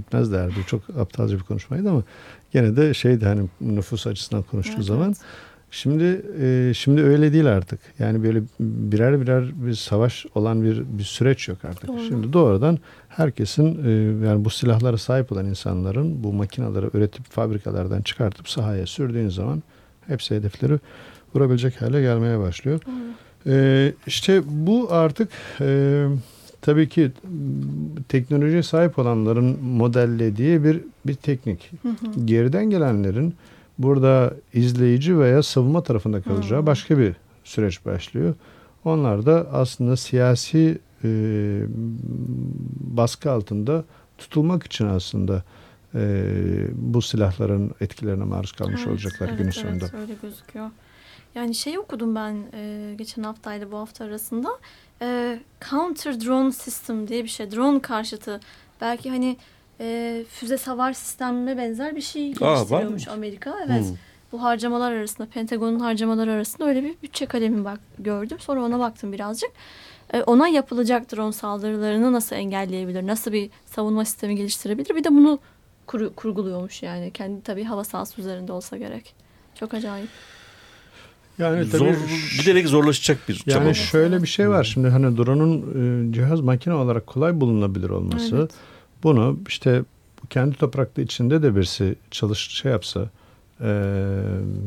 bitmez 0.00 0.32
derdi. 0.32 0.54
Çok 0.66 0.82
aptalca 0.98 1.36
bir 1.36 1.42
konuşmaydı 1.42 1.90
ama 1.90 2.02
gene 2.52 2.76
de 2.76 2.94
şeydi 2.94 3.24
hani 3.24 3.48
nüfus 3.60 4.06
açısından 4.06 4.42
konuştuğu 4.42 4.74
Evet, 4.76 4.84
zaman. 4.86 5.06
evet. 5.08 5.18
Şimdi 5.72 6.22
e, 6.40 6.72
şimdi 6.74 7.02
öyle 7.02 7.32
değil 7.32 7.46
artık. 7.46 7.80
Yani 7.98 8.22
böyle 8.22 8.42
birer 8.60 9.20
birer 9.20 9.66
bir 9.66 9.74
savaş 9.74 10.26
olan 10.34 10.62
bir 10.64 10.82
bir 10.98 11.02
süreç 11.02 11.48
yok 11.48 11.58
artık. 11.64 11.88
Doğru. 11.88 12.00
Şimdi 12.08 12.32
doğrudan 12.32 12.78
herkesin 13.08 13.84
e, 13.84 13.90
yani 14.26 14.44
bu 14.44 14.50
silahlara 14.50 14.96
sahip 14.98 15.32
olan 15.32 15.46
insanların 15.46 16.24
bu 16.24 16.32
makinaları 16.32 16.90
üretip 16.94 17.30
fabrikalardan 17.30 18.02
çıkartıp 18.02 18.48
sahaya 18.48 18.86
sürdüğün 18.86 19.28
zaman 19.28 19.62
hepsi 20.06 20.34
hedefleri 20.34 20.78
vurabilecek 21.34 21.82
hale 21.82 22.00
gelmeye 22.00 22.38
başlıyor. 22.38 22.80
E, 23.46 23.92
işte 24.06 24.42
bu 24.46 24.88
artık 24.90 25.28
e, 25.60 26.06
tabii 26.62 26.88
ki 26.88 27.12
teknolojiye 28.08 28.62
sahip 28.62 28.98
olanların 28.98 29.64
modellediği 29.64 30.64
bir 30.64 30.80
bir 31.06 31.14
teknik. 31.14 31.70
Geriden 32.24 32.70
gelenlerin 32.70 33.34
burada 33.78 34.34
izleyici 34.54 35.18
veya 35.18 35.42
savunma 35.42 35.82
tarafında 35.82 36.22
kalacağı 36.22 36.58
Hmm. 36.58 36.66
başka 36.66 36.98
bir 36.98 37.14
süreç 37.44 37.84
başlıyor. 37.86 38.34
Onlar 38.84 39.26
da 39.26 39.46
aslında 39.52 39.96
siyasi 39.96 40.78
e, 41.04 41.08
baskı 42.80 43.30
altında 43.30 43.84
tutulmak 44.18 44.66
için 44.66 44.86
aslında 44.86 45.42
e, 45.94 46.24
bu 46.72 47.02
silahların 47.02 47.70
etkilerine 47.80 48.24
maruz 48.24 48.52
kalmış 48.52 48.80
Evet, 48.80 48.88
olacaklar 48.92 49.28
evet, 49.28 49.38
günün 49.38 49.50
evet, 49.50 49.54
sonunda. 49.54 50.00
öyle 50.00 50.14
gözüküyor. 50.22 50.70
Yani 51.34 51.54
şey 51.54 51.78
okudum 51.78 52.14
ben 52.14 52.36
e, 52.54 52.94
geçen 52.98 53.22
haftayla 53.22 53.72
bu 53.72 53.76
hafta 53.76 54.04
arasında. 54.04 54.48
E, 55.02 55.38
counter 55.70 56.20
drone 56.20 56.52
system 56.52 57.08
diye 57.08 57.24
bir 57.24 57.28
şey. 57.28 57.50
Drone 57.52 57.80
karşıtı. 57.80 58.40
Belki 58.80 59.10
hani 59.10 59.36
e, 59.80 60.24
füze 60.28 60.58
savar 60.58 60.92
sistemine 60.92 61.56
benzer 61.56 61.96
bir 61.96 62.00
şey 62.00 62.22
geliştiriyormuş 62.34 63.06
mı? 63.06 63.12
Amerika. 63.12 63.56
Evet. 63.66 63.84
Hmm. 63.84 63.96
Bu 64.32 64.42
harcamalar 64.42 64.92
arasında, 64.92 65.28
Pentagon'un 65.28 65.80
harcamaları 65.80 66.32
arasında 66.32 66.68
öyle 66.68 66.84
bir 66.84 66.94
bütçe 67.02 67.26
kalemi 67.26 67.64
bak 67.64 67.80
gördüm. 67.98 68.38
Sonra 68.40 68.64
ona 68.64 68.78
baktım 68.78 69.12
birazcık. 69.12 69.50
E, 70.12 70.22
ona 70.22 70.48
yapılacak 70.48 71.12
drone 71.12 71.32
saldırılarını 71.32 72.12
nasıl 72.12 72.36
engelleyebilir? 72.36 73.06
Nasıl 73.06 73.32
bir 73.32 73.50
savunma 73.66 74.04
sistemi 74.04 74.36
geliştirebilir? 74.36 74.96
Bir 74.96 75.04
de 75.04 75.08
bunu 75.08 75.38
kuru, 75.86 76.14
kurguluyormuş 76.14 76.82
yani. 76.82 77.10
Kendi 77.10 77.42
tabii 77.42 77.64
hava 77.64 77.84
sahası 77.84 78.20
üzerinde 78.20 78.52
olsa 78.52 78.76
gerek. 78.76 79.14
Çok 79.54 79.74
acayip. 79.74 80.08
Yani 81.40 81.64
Zor, 81.64 81.78
tabii 81.78 81.96
giderek 82.38 82.68
zorlaşacak 82.68 83.28
bir 83.28 83.34
çaba. 83.34 83.64
Yani 83.64 83.74
şöyle 83.74 84.22
bir 84.22 84.28
şey 84.28 84.48
var. 84.48 84.64
Şimdi 84.64 84.88
hani 84.88 85.16
drone'un 85.16 85.64
e, 86.08 86.12
cihaz 86.12 86.40
makine 86.40 86.74
olarak 86.74 87.06
kolay 87.06 87.40
bulunabilir 87.40 87.90
olması. 87.90 88.36
Evet. 88.36 88.50
Bunu 89.02 89.38
işte 89.48 89.82
kendi 90.30 90.56
toprakta 90.56 91.02
içinde 91.02 91.42
de 91.42 91.56
birisi 91.56 91.94
çalış 92.10 92.38
şey 92.38 92.72
yapsa 92.72 93.10
e, 93.60 93.70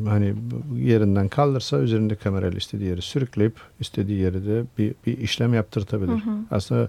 hani 0.08 0.34
yerinden 0.76 1.28
kaldırsa 1.28 1.78
üzerinde 1.78 2.16
kamerayla 2.16 2.58
istediği 2.58 2.88
yeri 2.88 3.02
sürükleyip 3.02 3.54
istediği 3.80 4.18
yere 4.18 4.46
de 4.46 4.64
bir, 4.78 4.94
bir 5.06 5.18
işlem 5.18 5.54
yaptırtabilir. 5.54 6.12
Hı 6.12 6.30
hı. 6.30 6.36
Aslında 6.50 6.88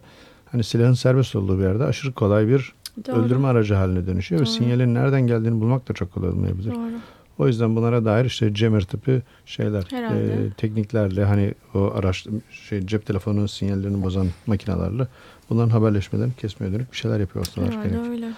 hani 0.51 0.63
silahın 0.63 0.93
serbest 0.93 1.35
olduğu 1.35 1.59
bir 1.59 1.63
yerde 1.63 1.83
aşırı 1.83 2.11
kolay 2.11 2.47
bir 2.47 2.73
Doğru. 3.07 3.15
öldürme 3.15 3.47
aracı 3.47 3.73
haline 3.73 4.07
dönüşüyor 4.07 4.41
ve 4.41 4.45
Doğru. 4.45 4.53
sinyalin 4.53 4.95
nereden 4.95 5.27
geldiğini 5.27 5.61
bulmak 5.61 5.89
da 5.89 5.93
çok 5.93 6.13
kolay 6.13 6.29
olmayabilir. 6.29 6.71
Doğru. 6.71 6.91
O 7.39 7.47
yüzden 7.47 7.75
bunlara 7.75 8.05
dair 8.05 8.25
işte 8.25 8.55
jammer 8.55 8.81
tipi 8.83 9.21
şeyler, 9.45 9.83
Herhalde. 9.89 10.33
e, 10.33 10.49
tekniklerle 10.57 11.23
hani 11.25 11.53
o 11.73 11.91
araç 11.95 12.27
şey 12.51 12.85
cep 12.87 13.05
telefonu 13.05 13.47
sinyallerini 13.47 14.03
bozan 14.03 14.27
makinelerle 14.47 15.07
bunların 15.49 15.69
haberleşmelerini 15.69 16.33
kesmeye 16.35 16.73
dönük 16.73 16.91
bir 16.91 16.97
şeyler 16.97 17.19
yapıyor 17.19 17.45
olsalar 17.45 17.69
Herhalde 17.71 17.89
gerek. 17.89 18.09
öyle. 18.09 18.29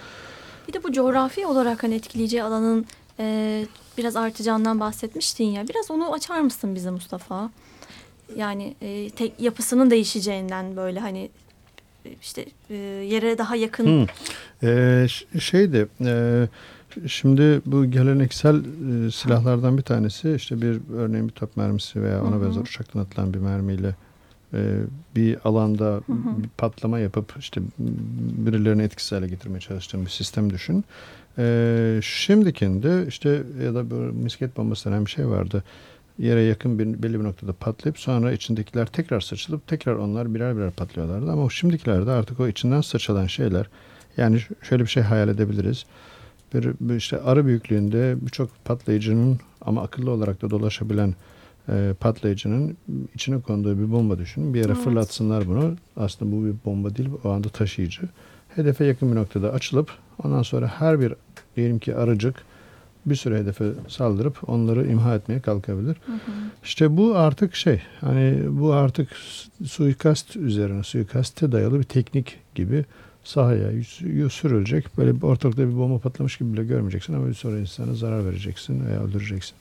Bir 0.67 0.73
de 0.73 0.83
bu 0.83 0.91
coğrafi 0.91 1.45
olarak 1.45 1.83
hani 1.83 1.95
etkileyeceği 1.95 2.43
alanın 2.43 2.85
e, 3.19 3.65
biraz 3.97 4.15
artacağından 4.15 4.79
bahsetmiştin 4.79 5.43
ya. 5.45 5.67
Biraz 5.67 5.91
onu 5.91 6.13
açar 6.13 6.41
mısın 6.41 6.75
bize 6.75 6.91
Mustafa? 6.91 7.49
Yani 8.35 8.75
e, 8.81 9.09
tek 9.09 9.39
yapısının 9.39 9.89
değişeceğinden 9.91 10.75
böyle 10.77 10.99
hani 10.99 11.29
e, 12.05 12.09
işte 12.21 12.45
e, 12.69 12.75
yere 13.09 13.37
daha 13.37 13.55
yakın. 13.55 14.07
Ee, 14.63 15.05
ş- 15.09 15.39
şeydi 15.39 15.87
e, 16.05 16.47
şimdi 17.07 17.61
bu 17.65 17.85
geleneksel 17.85 18.55
e, 19.05 19.11
silahlardan 19.11 19.77
bir 19.77 19.83
tanesi 19.83 20.33
işte 20.35 20.61
bir 20.61 20.79
örneğin 20.95 21.27
bir 21.27 21.33
top 21.33 21.57
mermisi 21.57 22.01
veya 22.01 22.23
ona 22.23 22.41
benzer 22.41 22.61
uçaktan 22.61 22.99
atılan 22.99 23.33
bir 23.33 23.39
mermiyle 23.39 23.95
e, 24.53 24.79
bir 25.15 25.37
alanda 25.43 25.85
hı. 25.85 26.43
bir 26.43 26.49
patlama 26.57 26.99
yapıp 26.99 27.33
işte 27.39 27.61
birilerini 28.37 28.83
etkisiz 28.83 29.11
hale 29.11 29.27
getirmeye 29.27 29.59
çalıştığın 29.59 30.05
bir 30.05 30.09
sistem 30.09 30.49
düşün. 30.49 30.83
E, 31.37 31.99
şimdikinde 32.03 33.05
işte 33.07 33.43
ya 33.63 33.75
da 33.75 33.91
böyle 33.91 34.11
misket 34.11 34.57
bombası 34.57 34.89
denen 34.89 35.05
bir 35.05 35.11
şey 35.11 35.27
vardı. 35.27 35.63
Yere 36.19 36.41
yakın 36.41 36.79
bir, 36.79 37.03
belli 37.03 37.19
bir 37.19 37.23
noktada 37.23 37.53
patlayıp 37.53 37.99
sonra 37.99 38.31
içindekiler 38.31 38.85
tekrar 38.85 39.21
saçılıp 39.21 39.67
tekrar 39.67 39.95
onlar 39.95 40.33
birer 40.33 40.57
birer 40.57 40.71
patlıyorlardı. 40.71 41.31
Ama 41.31 41.49
şimdikilerde 41.49 42.11
artık 42.11 42.39
o 42.39 42.47
içinden 42.47 42.81
saçılan 42.81 43.27
şeyler 43.27 43.69
yani 44.17 44.41
şöyle 44.61 44.83
bir 44.83 44.89
şey 44.89 45.03
hayal 45.03 45.29
edebiliriz. 45.29 45.85
Bir, 46.63 46.95
işte 46.95 47.21
arı 47.21 47.45
büyüklüğünde 47.45 48.15
birçok 48.21 48.65
patlayıcının 48.65 49.37
ama 49.61 49.81
akıllı 49.83 50.11
olarak 50.11 50.41
da 50.41 50.49
dolaşabilen 50.49 51.15
e, 51.69 51.93
patlayıcının 51.99 52.77
içine 53.15 53.41
konduğu 53.41 53.79
bir 53.79 53.91
bomba 53.91 54.17
düşünün. 54.19 54.53
Bir 54.53 54.59
yere 54.59 54.71
Evet. 54.71 54.81
fırlatsınlar 54.83 55.47
bunu. 55.47 55.75
Aslında 55.97 56.31
bu 56.31 56.45
bir 56.45 56.53
bomba 56.65 56.95
değil, 56.95 57.09
o 57.23 57.29
anda 57.29 57.49
taşıyıcı. 57.49 58.01
Hedefe 58.55 58.85
yakın 58.85 59.11
bir 59.11 59.15
noktada 59.15 59.51
açılıp 59.53 59.91
ondan 60.23 60.41
sonra 60.41 60.67
her 60.67 60.99
bir 60.99 61.13
diyelim 61.55 61.79
ki 61.79 61.95
arıcık 61.95 62.35
bir 63.05 63.15
süre 63.15 63.39
hedefe 63.39 63.65
saldırıp 63.87 64.49
onları 64.49 64.87
imha 64.87 65.15
etmeye 65.15 65.39
kalkabilir. 65.41 65.95
Hı 66.05 66.11
hı. 66.11 66.17
İşte 66.63 66.97
bu 66.97 67.15
artık 67.15 67.55
şey 67.55 67.81
hani 68.01 68.39
bu 68.49 68.73
artık 68.73 69.09
su- 69.15 69.65
suikast 69.65 70.35
üzerine 70.35 70.83
suikaste 70.83 71.51
dayalı 71.51 71.79
bir 71.79 71.83
teknik 71.83 72.39
gibi 72.55 72.85
sahaya 73.27 73.83
sürülecek. 74.29 74.97
Böyle 74.97 75.15
bir 75.15 75.21
ortalıkta 75.21 75.69
bir 75.69 75.77
bomba 75.77 75.99
patlamış 75.99 76.37
gibi 76.37 76.53
bile 76.53 76.63
görmeyeceksin 76.63 77.13
ama 77.13 77.27
bir 77.27 77.33
sonra 77.33 77.59
insana 77.59 77.93
zarar 77.95 78.25
vereceksin 78.25 78.87
veya 78.87 79.03
öldüreceksin. 79.03 79.55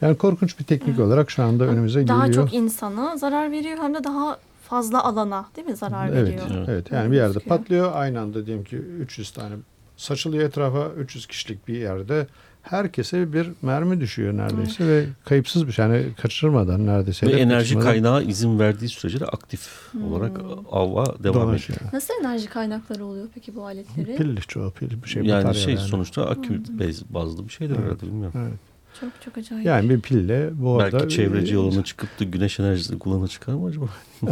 Yani 0.00 0.16
korkunç 0.16 0.58
bir 0.58 0.64
teknik 0.64 1.00
olarak 1.00 1.30
şu 1.30 1.42
anda 1.42 1.64
önümüze 1.64 2.08
Daha 2.08 2.26
geliyor. 2.26 2.44
çok 2.44 2.54
insana 2.54 3.16
zarar 3.16 3.50
veriyor 3.52 3.78
hem 3.80 3.94
de 3.94 4.04
daha 4.04 4.38
fazla 4.68 5.04
alana 5.04 5.46
değil 5.56 5.66
mi 5.68 5.76
zarar 5.76 6.08
Evet, 6.08 6.28
veriyor? 6.28 6.46
evet. 6.56 6.68
Evet. 6.68 6.92
Yani 6.92 7.10
bir 7.12 7.16
yerde 7.16 7.38
patlıyor. 7.38 7.90
Aynı 7.94 8.20
anda 8.20 8.46
diyelim 8.46 8.64
ki 8.64 8.76
300 8.76 9.30
tane 9.30 9.54
saçılıyor 9.96 10.44
etrafa 10.48 10.88
300 10.98 11.26
kişilik 11.26 11.68
bir 11.68 11.76
yerde 11.78 12.26
herkese 12.70 13.32
bir 13.32 13.48
mermi 13.62 14.00
düşüyor 14.00 14.36
neredeyse 14.36 14.86
ve 14.88 15.06
kayıpsız 15.24 15.66
bir 15.66 15.72
şey. 15.72 15.84
Yani 15.84 16.06
kaçırmadan 16.22 16.86
neredeyse. 16.86 17.26
Ve 17.26 17.30
enerji 17.32 17.64
kaçırmadan 17.74 17.90
kaynağı 17.92 18.24
izin 18.24 18.58
verdiği 18.58 18.88
sürece 18.88 19.20
de 19.20 19.26
aktif 19.26 19.68
Hmm. 19.92 20.12
olarak 20.12 20.40
ava 20.72 21.22
devam 21.22 21.54
ediyor. 21.54 21.78
Nasıl 21.92 22.14
enerji 22.20 22.46
kaynakları 22.48 23.04
oluyor 23.04 23.28
peki 23.34 23.54
bu 23.54 23.66
aletleri? 23.66 24.16
Pilli 24.16 24.40
çoğu 24.40 24.70
pil 24.70 25.02
bir 25.02 25.08
şey 25.08 25.22
yani 25.22 25.54
şey 25.54 25.74
yani. 25.74 25.84
sonuçta 25.88 26.26
akü 26.26 26.62
bez 26.78 27.02
bazlı 27.14 27.44
bir 27.48 27.52
şeydir 27.52 27.74
Evet. 27.74 27.84
herhalde 27.84 28.02
bilmiyorum. 28.06 28.40
Evet. 28.42 28.58
Çok 29.00 29.10
çok 29.24 29.38
acayip. 29.38 29.66
Yani 29.66 29.90
bir 29.90 30.00
pille 30.00 30.50
bu 30.52 30.80
arada 30.80 30.98
Belki 31.00 31.14
çevreci 31.14 31.54
yoluna 31.54 31.84
çıkıp 31.84 32.20
da 32.20 32.24
güneş 32.24 32.60
enerjisi 32.60 32.98
kullanı 32.98 33.28
çıkar 33.28 33.52
mı 33.52 33.66
acaba? 33.66 33.86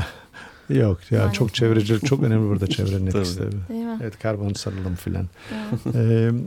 Yok 0.68 1.12
ya 1.12 1.18
Maalesef. 1.18 1.38
çok 1.38 1.54
çevreci 1.54 2.00
çok 2.00 2.22
önemli 2.22 2.48
burada 2.48 2.66
çevrenin 2.66 3.10
Tabii. 3.10 3.18
etkisi 3.18 3.38
tabii. 3.38 3.56
Değil 3.68 3.84
mi? 3.84 3.98
Evet 4.02 4.18
karbon 4.18 4.52
sarılım 4.52 4.94
filan. 4.94 5.26
Evet. 5.52 5.96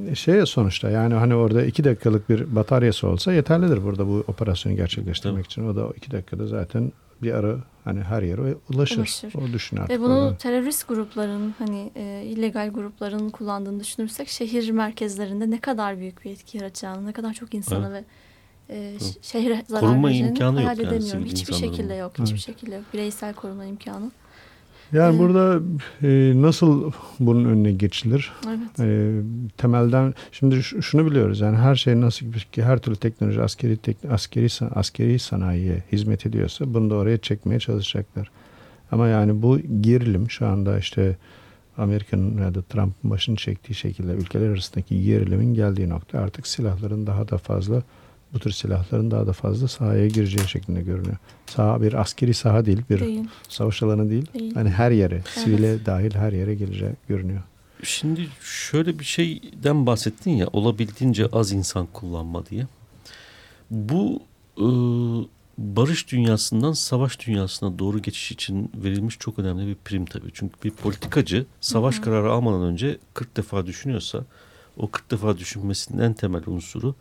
Ee, 0.09 0.15
şey 0.15 0.45
sonuçta 0.45 0.89
yani 0.89 1.13
hani 1.13 1.35
orada 1.35 1.63
iki 1.63 1.83
dakikalık 1.83 2.29
bir 2.29 2.55
bataryası 2.55 3.07
olsa 3.07 3.33
yeterlidir 3.33 3.83
burada 3.83 4.07
bu 4.07 4.23
operasyonu 4.27 4.75
gerçekleştirmek 4.75 5.45
için. 5.45 5.69
O 5.69 5.75
da 5.75 5.87
iki 5.95 6.11
dakikada 6.11 6.47
zaten 6.47 6.91
bir 7.21 7.31
ara 7.31 7.55
hani 7.83 8.01
her 8.01 8.21
yere 8.23 8.55
ulaşır. 8.73 8.97
Ulaşır. 8.97 9.33
O 9.35 9.53
düşün 9.53 9.77
artık. 9.77 9.89
Ve 9.89 9.99
bunu 9.99 10.19
orada. 10.19 10.37
terörist 10.37 10.87
grupların 10.87 11.53
hani 11.59 11.91
e, 11.95 12.23
illegal 12.25 12.69
grupların 12.69 13.29
kullandığını 13.29 13.79
düşünürsek 13.79 14.29
şehir 14.29 14.71
merkezlerinde 14.71 15.51
ne 15.51 15.59
kadar 15.59 15.97
büyük 15.99 16.25
bir 16.25 16.31
etki 16.31 16.57
yaratacağını, 16.57 17.05
ne 17.05 17.11
kadar 17.13 17.33
çok 17.33 17.53
insana 17.53 17.93
ve 17.93 18.03
e, 18.69 18.93
şehre 19.21 19.63
zarar 19.67 20.03
vereceğini 20.03 20.27
imkanı 20.29 20.61
yok 20.61 20.65
hayal 20.69 20.79
yani 20.79 20.95
edemiyorum. 20.95 21.25
Hiçbir 21.25 21.53
şekilde 21.53 21.93
yok. 21.93 22.11
Hiçbir 22.13 22.29
Evet. 22.31 22.39
şekilde 22.39 22.75
yok. 22.75 22.83
Bireysel 22.93 23.33
koruma 23.33 23.65
imkanı. 23.65 24.11
Yani 24.93 25.15
Ee, 25.15 25.19
burada 25.19 25.59
e, 26.03 26.33
nasıl 26.41 26.91
bunun 27.19 27.45
önüne 27.45 27.71
geçilir? 27.71 28.31
Evet. 28.47 28.79
E, 28.79 29.11
temelden 29.57 30.13
şimdi 30.31 30.63
şunu 30.63 31.11
biliyoruz 31.11 31.39
yani 31.39 31.57
her 31.57 31.75
şey 31.75 32.01
nasıl 32.01 32.25
ki 32.51 32.63
her 32.63 32.79
türlü 32.79 32.95
teknoloji 32.95 33.41
askeri 33.41 33.77
tek, 33.77 33.97
askeri 34.11 34.49
san- 34.49 34.71
askeri 34.75 35.19
sanayiye 35.19 35.83
hizmet 35.91 36.25
ediyorsa 36.25 36.73
bunu 36.73 36.89
da 36.89 36.95
oraya 36.95 37.17
çekmeye 37.17 37.59
çalışacaklar. 37.59 38.31
Ama 38.91 39.07
yani 39.07 39.41
bu 39.41 39.59
gerilim 39.81 40.29
şu 40.29 40.47
anda 40.47 40.79
işte 40.79 41.17
Amerika'nın 41.77 42.37
ya 42.41 42.55
da 42.55 42.61
Trump'ın 42.61 43.09
başını 43.11 43.35
çektiği 43.35 43.75
şekilde 43.75 44.11
ülkeler 44.11 44.49
arasındaki 44.49 45.03
gerilimin 45.03 45.53
geldiği 45.53 45.89
nokta 45.89 46.19
artık 46.19 46.47
silahların 46.47 47.07
daha 47.07 47.29
da 47.29 47.37
fazla 47.37 47.83
bu 48.33 48.39
tür 48.39 48.51
silahların 48.51 49.11
daha 49.11 49.27
da 49.27 49.33
fazla 49.33 49.67
sahaya 49.67 50.07
gireceği 50.07 50.47
şeklinde 50.47 50.81
görünüyor. 50.81 51.17
Saha 51.47 51.81
bir 51.81 51.93
askeri 51.93 52.33
saha 52.33 52.65
değil, 52.65 52.81
bir 52.89 52.99
Değil. 52.99 53.27
savaş 53.49 53.83
alanı 53.83 54.09
değil. 54.09 54.25
Değil. 54.33 54.53
Hani 54.53 54.69
her 54.69 54.91
yere, 54.91 55.23
sivile 55.35 55.85
dahil 55.85 56.15
her 56.15 56.31
yere 56.33 56.55
geleceği 56.55 56.91
görünüyor. 57.07 57.41
Şimdi 57.83 58.27
şöyle 58.41 58.99
bir 58.99 59.03
şeyden 59.05 59.85
bahsettin 59.85 60.31
ya 60.31 60.47
olabildiğince 60.47 61.25
az 61.31 61.51
insan 61.51 61.85
kullanma 61.93 62.45
diye. 62.45 62.67
Bu 63.71 64.21
e, 64.57 64.67
barış 65.57 66.11
dünyasından 66.11 66.71
savaş 66.71 67.27
dünyasına 67.27 67.79
doğru 67.79 68.01
geçiş 68.01 68.31
için 68.31 68.71
verilmiş 68.75 69.17
çok 69.19 69.39
önemli 69.39 69.67
bir 69.67 69.75
prim 69.75 70.05
tabii. 70.05 70.29
Çünkü 70.33 70.55
bir 70.63 70.71
politikacı 70.71 71.45
savaş 71.61 71.99
kararı 71.99 72.31
almadan 72.31 72.61
önce 72.61 72.97
40 73.13 73.37
defa 73.37 73.65
düşünüyorsa 73.65 74.23
o 74.77 74.91
40 74.91 75.11
defa 75.11 75.37
düşünmesinin 75.37 76.01
en 76.01 76.13
temel 76.13 76.43
unsuru 76.47 76.95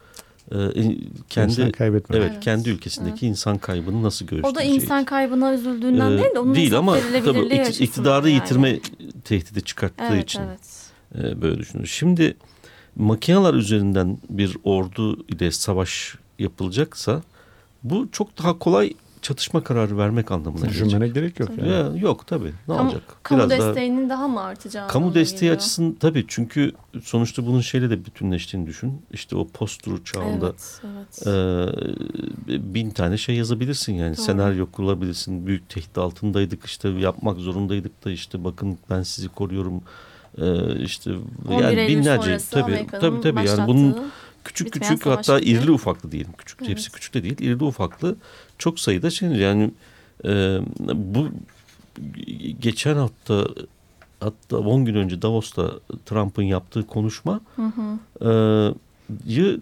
kendi 1.29 1.53
İnsan 1.53 1.71
kaybetmemek. 1.71 2.23
evet, 2.23 2.33
Evet. 2.35 2.45
kendi 2.45 2.71
ülkesindeki 2.71 3.27
insan 3.27 3.59
kaybını 3.59 4.03
nasıl 4.03 4.27
O 4.43 4.55
da 4.55 4.63
insan 4.63 5.05
kaybına 5.05 5.55
üzüldüğünden 5.55 6.11
Ee, 6.11 6.19
değil 6.19 6.35
de 6.35 6.39
onun 6.39 6.55
değil 6.55 6.79
ama 6.79 6.99
tabii 7.25 7.63
iktidarı 7.81 8.29
yani. 8.31 8.35
yitirme 8.41 8.81
tehdidi 9.25 9.63
çıkarttığı 9.63 10.05
evet, 10.05 10.23
için 10.25 10.41
Evet. 10.41 11.31
e, 11.33 11.43
böyle 11.43 11.59
düşünüyoruz. 11.59 11.91
Şimdi 11.91 12.37
makineler 12.97 13.55
üzerinden 13.55 14.19
bir 14.31 14.57
ordu 14.65 15.27
ile 15.29 15.51
savaş 15.51 16.15
yapılacaksa 16.39 17.23
bu 17.85 18.09
çok 18.13 18.39
daha 18.39 18.59
kolay 18.59 18.95
çatışma 19.27 19.65
kararı 19.65 19.99
vermek 19.99 20.31
anlamına 20.33 20.61
gelecek. 20.67 20.87
Düşünmene 20.87 21.09
gerek 21.09 21.41
yok. 21.41 21.51
Yani. 21.59 21.69
Ya, 21.71 21.91
yok 22.01 22.27
tabii. 22.27 22.53
Ne 22.69 22.77
Kamu, 22.77 22.89
olacak? 22.89 23.03
kamu 23.23 23.39
Biraz 23.41 23.51
daha- 23.61 23.69
desteğinin 23.69 24.09
daha 24.09 24.29
mı 24.29 24.41
artacağı? 24.41 24.89
Kamu 24.89 25.15
desteği 25.15 25.41
geliyor. 25.41 25.57
açısından 25.57 25.95
tabii 25.95 26.25
çünkü 26.29 26.73
sonuçta 27.03 27.47
bunun 27.47 27.61
şeyle 27.61 27.91
de 27.91 28.05
bütünleştiğini 28.05 28.67
düşün. 28.67 29.03
İşte 29.13 29.37
o 29.37 29.49
post-truth 29.49 30.05
çağında 30.05 30.47
Evet, 30.47 30.81
evet. 30.85 31.27
e, 32.49 32.75
bin 32.75 32.91
tane 32.91 33.17
şey 33.19 33.35
yazabilirsin 33.37 33.95
yani. 33.95 34.17
Doğru. 34.17 34.25
Senaryo 34.25 34.67
kurulabilirsin. 34.67 35.47
Büyük 35.47 35.69
tehdit 35.69 35.99
altındaydık 35.99 36.65
işte 36.65 36.89
yapmak 36.89 37.39
zorundaydık 37.39 38.05
da 38.05 38.11
işte 38.11 38.45
bakın 38.45 38.79
ben 38.91 39.03
sizi 39.03 39.29
koruyorum. 39.29 39.83
E, 40.39 40.77
işte 40.81 41.11
11 41.49 41.63
yani 41.65 41.89
binlerce 41.89 42.39
tabii 42.51 42.87
tabii 43.01 43.21
tabii 43.21 43.47
yani 43.49 43.67
bunun 43.69 43.93
başlattığı 43.93 44.11
küçük 44.47 44.67
bitmeyen 44.67 44.95
küçük 44.95 45.13
hatta 45.13 45.39
gibi. 45.39 45.51
irili 45.51 45.71
ufaklı 45.71 46.13
diyelim. 46.13 46.33
Küçük 46.39 46.59
Evet. 46.61 46.71
hepsi 46.71 46.93
küçük 46.93 47.15
de 47.15 47.23
değil. 47.23 47.39
irili 47.39 47.65
ufaklı 47.65 48.17
çok 48.59 48.81
sayıda 48.81 49.11
şey 49.11 49.29
yani 49.29 49.71
e, 50.25 50.61
bu 50.95 51.29
geçen 52.61 52.97
hafta 52.97 53.49
hatta 54.21 54.59
10 54.59 54.85
gün 54.85 54.95
önce 54.95 55.23
Davos'ta 55.23 55.71
Trump'ın 56.07 56.43
yaptığı 56.43 56.87
konuşma 56.87 57.41
Hı 57.57 57.63
hı. 57.63 57.99
e, 58.21 58.75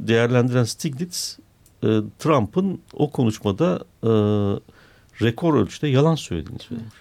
değerlendiren 0.08 0.64
Stiglitz 0.64 1.38
e, 1.82 1.86
Trump'ın 2.18 2.80
o 2.92 3.10
konuşmada 3.10 3.84
e, 4.02 4.10
rekor 5.24 5.54
ölçüde 5.54 5.88
yalan 5.88 6.14
söylediğini 6.14 6.58
söylemiş. 6.58 6.94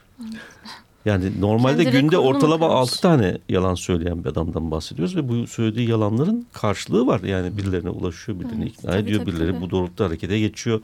Yani 1.05 1.41
normalde 1.41 1.83
Kendi 1.83 2.01
günde 2.01 2.17
ortalama 2.17 2.67
kırmış? 2.67 2.91
6 2.91 3.01
tane 3.01 3.38
yalan 3.50 3.75
söyleyen 3.75 4.24
bir 4.24 4.29
adamdan 4.29 4.72
bahsediyoruz 4.72 5.15
ve 5.15 5.29
bu 5.29 5.48
söylediği 5.48 5.89
yalanların 5.89 6.45
karşılığı 6.53 7.07
var. 7.07 7.22
Yani 7.22 7.57
birilerine 7.57 7.89
ulaşıyor, 7.89 8.39
birilerini 8.39 8.63
Evet, 8.63 8.74
ikna 8.74 8.91
tabii, 8.91 9.01
ediyor, 9.01 9.19
tabii, 9.19 9.31
birileri 9.31 9.51
tabii. 9.51 9.62
bu 9.62 9.69
doğrultuda 9.69 10.05
harekete 10.05 10.39
geçiyor. 10.39 10.81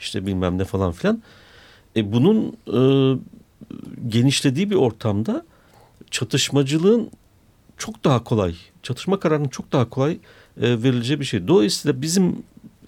İşte 0.00 0.26
bilmem 0.26 0.58
ne 0.58 0.64
falan 0.64 0.92
filan. 0.92 1.22
E 1.96 2.12
bunun 2.12 2.56
e, 2.66 2.80
genişlediği 4.08 4.70
bir 4.70 4.76
ortamda 4.76 5.44
çatışmacılığın 6.10 7.10
çok 7.76 8.04
daha 8.04 8.24
kolay, 8.24 8.54
çatışma 8.82 9.20
kararının 9.20 9.48
çok 9.48 9.72
daha 9.72 9.88
kolay 9.90 10.12
e, 10.12 10.82
verileceği 10.82 11.20
bir 11.20 11.24
şey. 11.24 11.48
Dolayısıyla 11.48 12.02
bizim 12.02 12.42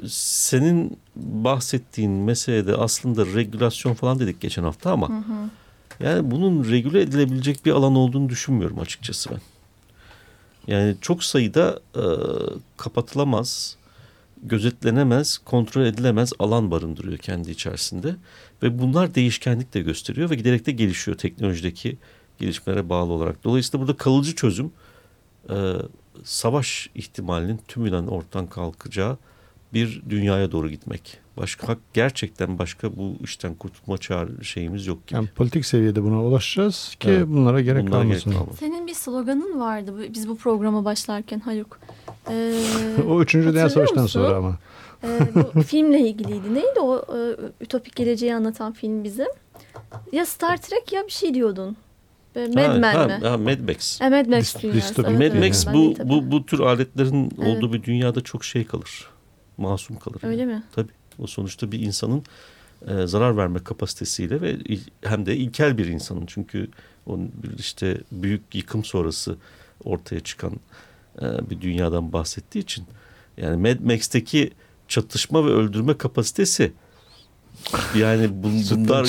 senin 0.08 0.96
bahsettiğin 1.16 2.10
meselede 2.10 2.76
aslında 2.76 3.26
regülasyon 3.26 3.94
falan 3.94 4.18
dedik 4.18 4.40
geçen 4.40 4.62
hafta 4.62 4.92
ama 4.92 5.08
Hı 5.08 5.12
hı. 5.12 5.33
Yani 6.00 6.30
bunun 6.30 6.70
regüle 6.70 7.00
edilebilecek 7.00 7.66
bir 7.66 7.72
alan 7.72 7.96
olduğunu 7.96 8.28
düşünmüyorum 8.28 8.78
açıkçası 8.78 9.30
ben. 9.30 9.40
Yani 10.66 10.96
çok 11.00 11.24
sayıda 11.24 11.80
e, 11.96 12.04
kapatılamaz, 12.76 13.76
gözetlenemez, 14.42 15.38
kontrol 15.38 15.84
edilemez 15.84 16.32
alan 16.38 16.70
barındırıyor 16.70 17.18
kendi 17.18 17.50
içerisinde. 17.50 18.16
Ve 18.62 18.78
bunlar 18.78 19.14
değişkenlik 19.14 19.74
de 19.74 19.80
gösteriyor 19.80 20.30
ve 20.30 20.34
giderek 20.34 20.66
de 20.66 20.72
gelişiyor 20.72 21.18
teknolojideki 21.18 21.98
gelişmelere 22.38 22.88
bağlı 22.88 23.12
olarak. 23.12 23.44
Dolayısıyla 23.44 23.86
burada 23.86 23.96
kalıcı 23.96 24.34
çözüm 24.34 24.72
e, 25.50 25.74
savaş 26.24 26.90
ihtimalinin 26.94 27.60
tümüyle 27.68 27.96
ortadan 27.96 28.46
kalkacağı 28.46 29.18
bir 29.75 30.02
dünyaya 30.11 30.52
doğru 30.52 30.71
gitmek. 30.71 31.19
Başka 31.37 31.76
gerçekten 31.95 32.59
başka 32.59 32.97
bu 32.97 33.14
işten 33.25 33.54
kurtulma 33.54 33.99
çağrı 33.99 34.45
şeyimiz 34.45 34.87
yok 34.87 35.07
gibi. 35.07 35.16
Yani 35.16 35.28
politik 35.28 35.66
seviyede 35.66 36.02
buna 36.02 36.25
ulaşacağız 36.25 36.97
ki 37.00 37.09
Evet. 37.11 37.26
bunlara 37.28 37.61
gerek 37.61 37.87
Bunlara 37.87 38.00
kalmasın. 38.02 38.31
kalmasın. 38.33 38.57
Senin 38.59 38.87
bir 38.87 38.95
sloganın 38.95 39.61
vardı 39.61 39.95
biz 40.14 40.28
bu 40.28 40.37
programa 40.37 40.85
başlarken 40.85 41.40
Haluk. 41.40 41.78
Ee, 42.31 42.54
o 43.09 43.23
3. 43.23 43.35
Dünya 43.35 43.69
Savaşı'ndan 43.71 44.02
musun? 44.02 44.21
sonra 44.23 44.37
ama. 44.37 44.59
Ee, 45.04 45.08
bu 45.54 45.63
filmle 45.67 46.00
ilgiliydi. 46.00 46.54
Neydi 46.54 46.80
o 46.80 46.99
e, 47.19 47.37
ütopik 47.60 47.97
geleceği 47.97 48.34
anlatan 48.34 48.73
film 48.73 49.04
bizim? 49.04 49.26
Ya 50.13 50.26
Star 50.26 50.56
Trek 50.56 50.93
ya 50.93 51.06
bir 51.06 51.13
şey 51.13 51.34
diyordun. 51.34 51.76
Ee, 52.37 52.47
Mad 52.47 52.78
Men 52.78 53.06
mi? 53.21 53.26
ha, 53.26 53.39
Mad 53.39 53.58
Max. 53.69 54.00
E, 54.00 54.08
Mad 54.08 54.26
Max 54.26 54.54
Dist- 54.54 54.63
dünyası. 54.63 54.78
distopik. 54.80 55.10
Evet, 55.10 55.32
Mad 55.34 55.39
evet, 55.43 55.65
Max 55.67 55.75
bu 55.75 55.95
bu 56.08 56.30
bu 56.30 56.47
tür 56.47 56.60
aletlerin 56.60 57.32
Evet. 57.39 57.49
olduğu 57.56 57.73
bir 57.73 57.82
dünyada 57.82 58.21
çok 58.21 58.45
şey 58.45 58.65
kalır. 58.67 59.06
Masum 59.56 59.99
kalır. 59.99 60.21
yani. 60.23 60.32
Öyle 60.32 60.47
mi? 60.47 60.62
Tabii. 60.75 60.93
O 61.19 61.26
sonuçta 61.26 61.73
bir 61.73 61.80
insanın 61.80 62.23
e, 62.88 63.06
zarar 63.06 63.36
verme 63.36 63.58
kapasitesiyle 63.64 64.40
ve 64.40 64.52
il- 64.54 64.88
hem 65.02 65.26
de 65.26 65.36
ilkel 65.36 65.78
bir 65.78 65.86
insanın 65.86 66.26
çünkü 66.26 66.69
onun 67.06 67.30
bir 67.43 67.58
işte 67.58 68.00
büyük 68.12 68.54
yıkım 68.54 68.84
sonrası 68.84 69.36
ortaya 69.84 70.21
çıkan 70.21 70.52
e, 71.23 71.50
bir 71.50 71.60
dünyadan 71.60 72.12
bahsettiği 72.12 72.62
için 72.64 72.84
yani 73.36 73.56
Mad 73.69 73.80
Max'teki 73.95 74.50
çatışma 74.88 75.47
ve 75.47 75.50
öldürme 75.50 75.99
kapasitesi 75.99 76.73
yani 77.97 78.28
bunlar 78.32 79.04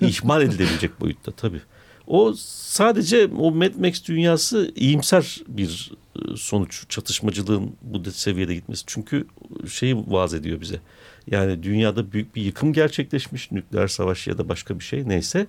ihmal 0.00 0.42
edilebilecek 0.42 1.00
boyutta 1.00 1.32
tabii. 1.32 1.60
O 2.06 2.32
sadece 2.38 3.26
o 3.38 3.50
Mad 3.52 3.74
Max 3.80 4.04
dünyası 4.08 4.72
iyimser 4.76 5.40
bir 5.48 5.92
e, 6.16 6.36
sonuç 6.36 6.84
çatışmacılığın 6.88 7.72
bu 7.82 8.04
de- 8.04 8.10
seviyede 8.10 8.54
gitmesi. 8.54 8.82
Çünkü 8.86 9.26
şeyi 9.72 9.96
vaaz 10.06 10.34
ediyor 10.34 10.60
bize. 10.60 10.80
Yani 11.30 11.62
dünyada 11.62 12.12
büyük 12.12 12.36
bir 12.36 12.42
yıkım 12.42 12.72
gerçekleşmiş 12.72 13.52
nükleer 13.52 13.88
savaş 13.88 14.26
ya 14.26 14.38
da 14.38 14.48
başka 14.48 14.78
bir 14.78 14.84
şey 14.84 15.08
neyse. 15.08 15.46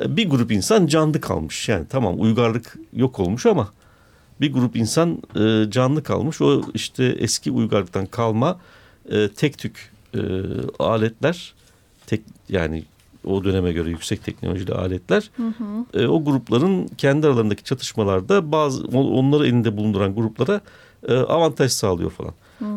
E, 0.00 0.16
Bir 0.16 0.28
grup 0.30 0.52
insan 0.52 0.86
canlı 0.86 1.20
kalmış. 1.20 1.68
Yani 1.68 1.86
tamam 1.88 2.20
uygarlık 2.20 2.76
yok 2.92 3.20
olmuş 3.20 3.46
ama 3.46 3.72
bir 4.40 4.52
grup 4.52 4.76
insan 4.76 5.22
e, 5.36 5.70
canlı 5.70 6.02
kalmış. 6.02 6.40
O 6.40 6.62
işte 6.74 7.04
eski 7.04 7.50
uygarlıktan 7.50 8.06
kalma 8.06 8.60
tek 9.36 9.58
tük 9.58 9.92
aletler 10.78 11.54
tek 12.06 12.20
yani 12.48 12.84
o 13.28 13.44
döneme 13.44 13.72
göre 13.72 13.90
yüksek 13.90 14.24
teknolojili 14.24 14.72
aletler 14.74 15.30
Hı 15.36 15.42
hı. 15.48 16.02
e, 16.02 16.06
o 16.06 16.24
grupların 16.24 16.88
kendi 16.98 17.26
aralarındaki 17.26 17.64
çatışmalarda 17.64 18.52
bazı 18.52 18.84
on- 18.84 19.12
onları 19.12 19.46
elinde 19.46 19.76
bulunduran 19.76 20.14
gruplara 20.14 20.60
e, 21.08 21.14
avantaj 21.14 21.72
sağlıyor 21.72 22.10
falan. 22.10 22.34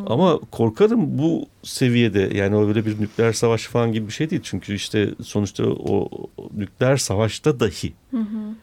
Ama 0.07 0.39
korkarım 0.51 1.17
bu 1.17 1.45
seviyede 1.63 2.31
yani 2.35 2.55
öyle 2.55 2.85
bir 2.85 3.01
nükleer 3.01 3.33
savaş 3.33 3.63
falan 3.63 3.91
gibi 3.93 4.07
bir 4.07 4.11
şey 4.11 4.29
değil. 4.29 4.41
Çünkü 4.45 4.75
işte 4.75 5.09
sonuçta 5.23 5.63
o, 5.63 6.09
o 6.37 6.49
nükleer 6.57 6.97
savaşta 6.97 7.59
dahi 7.59 7.93
Hı 8.11 8.17
hı. 8.17 8.55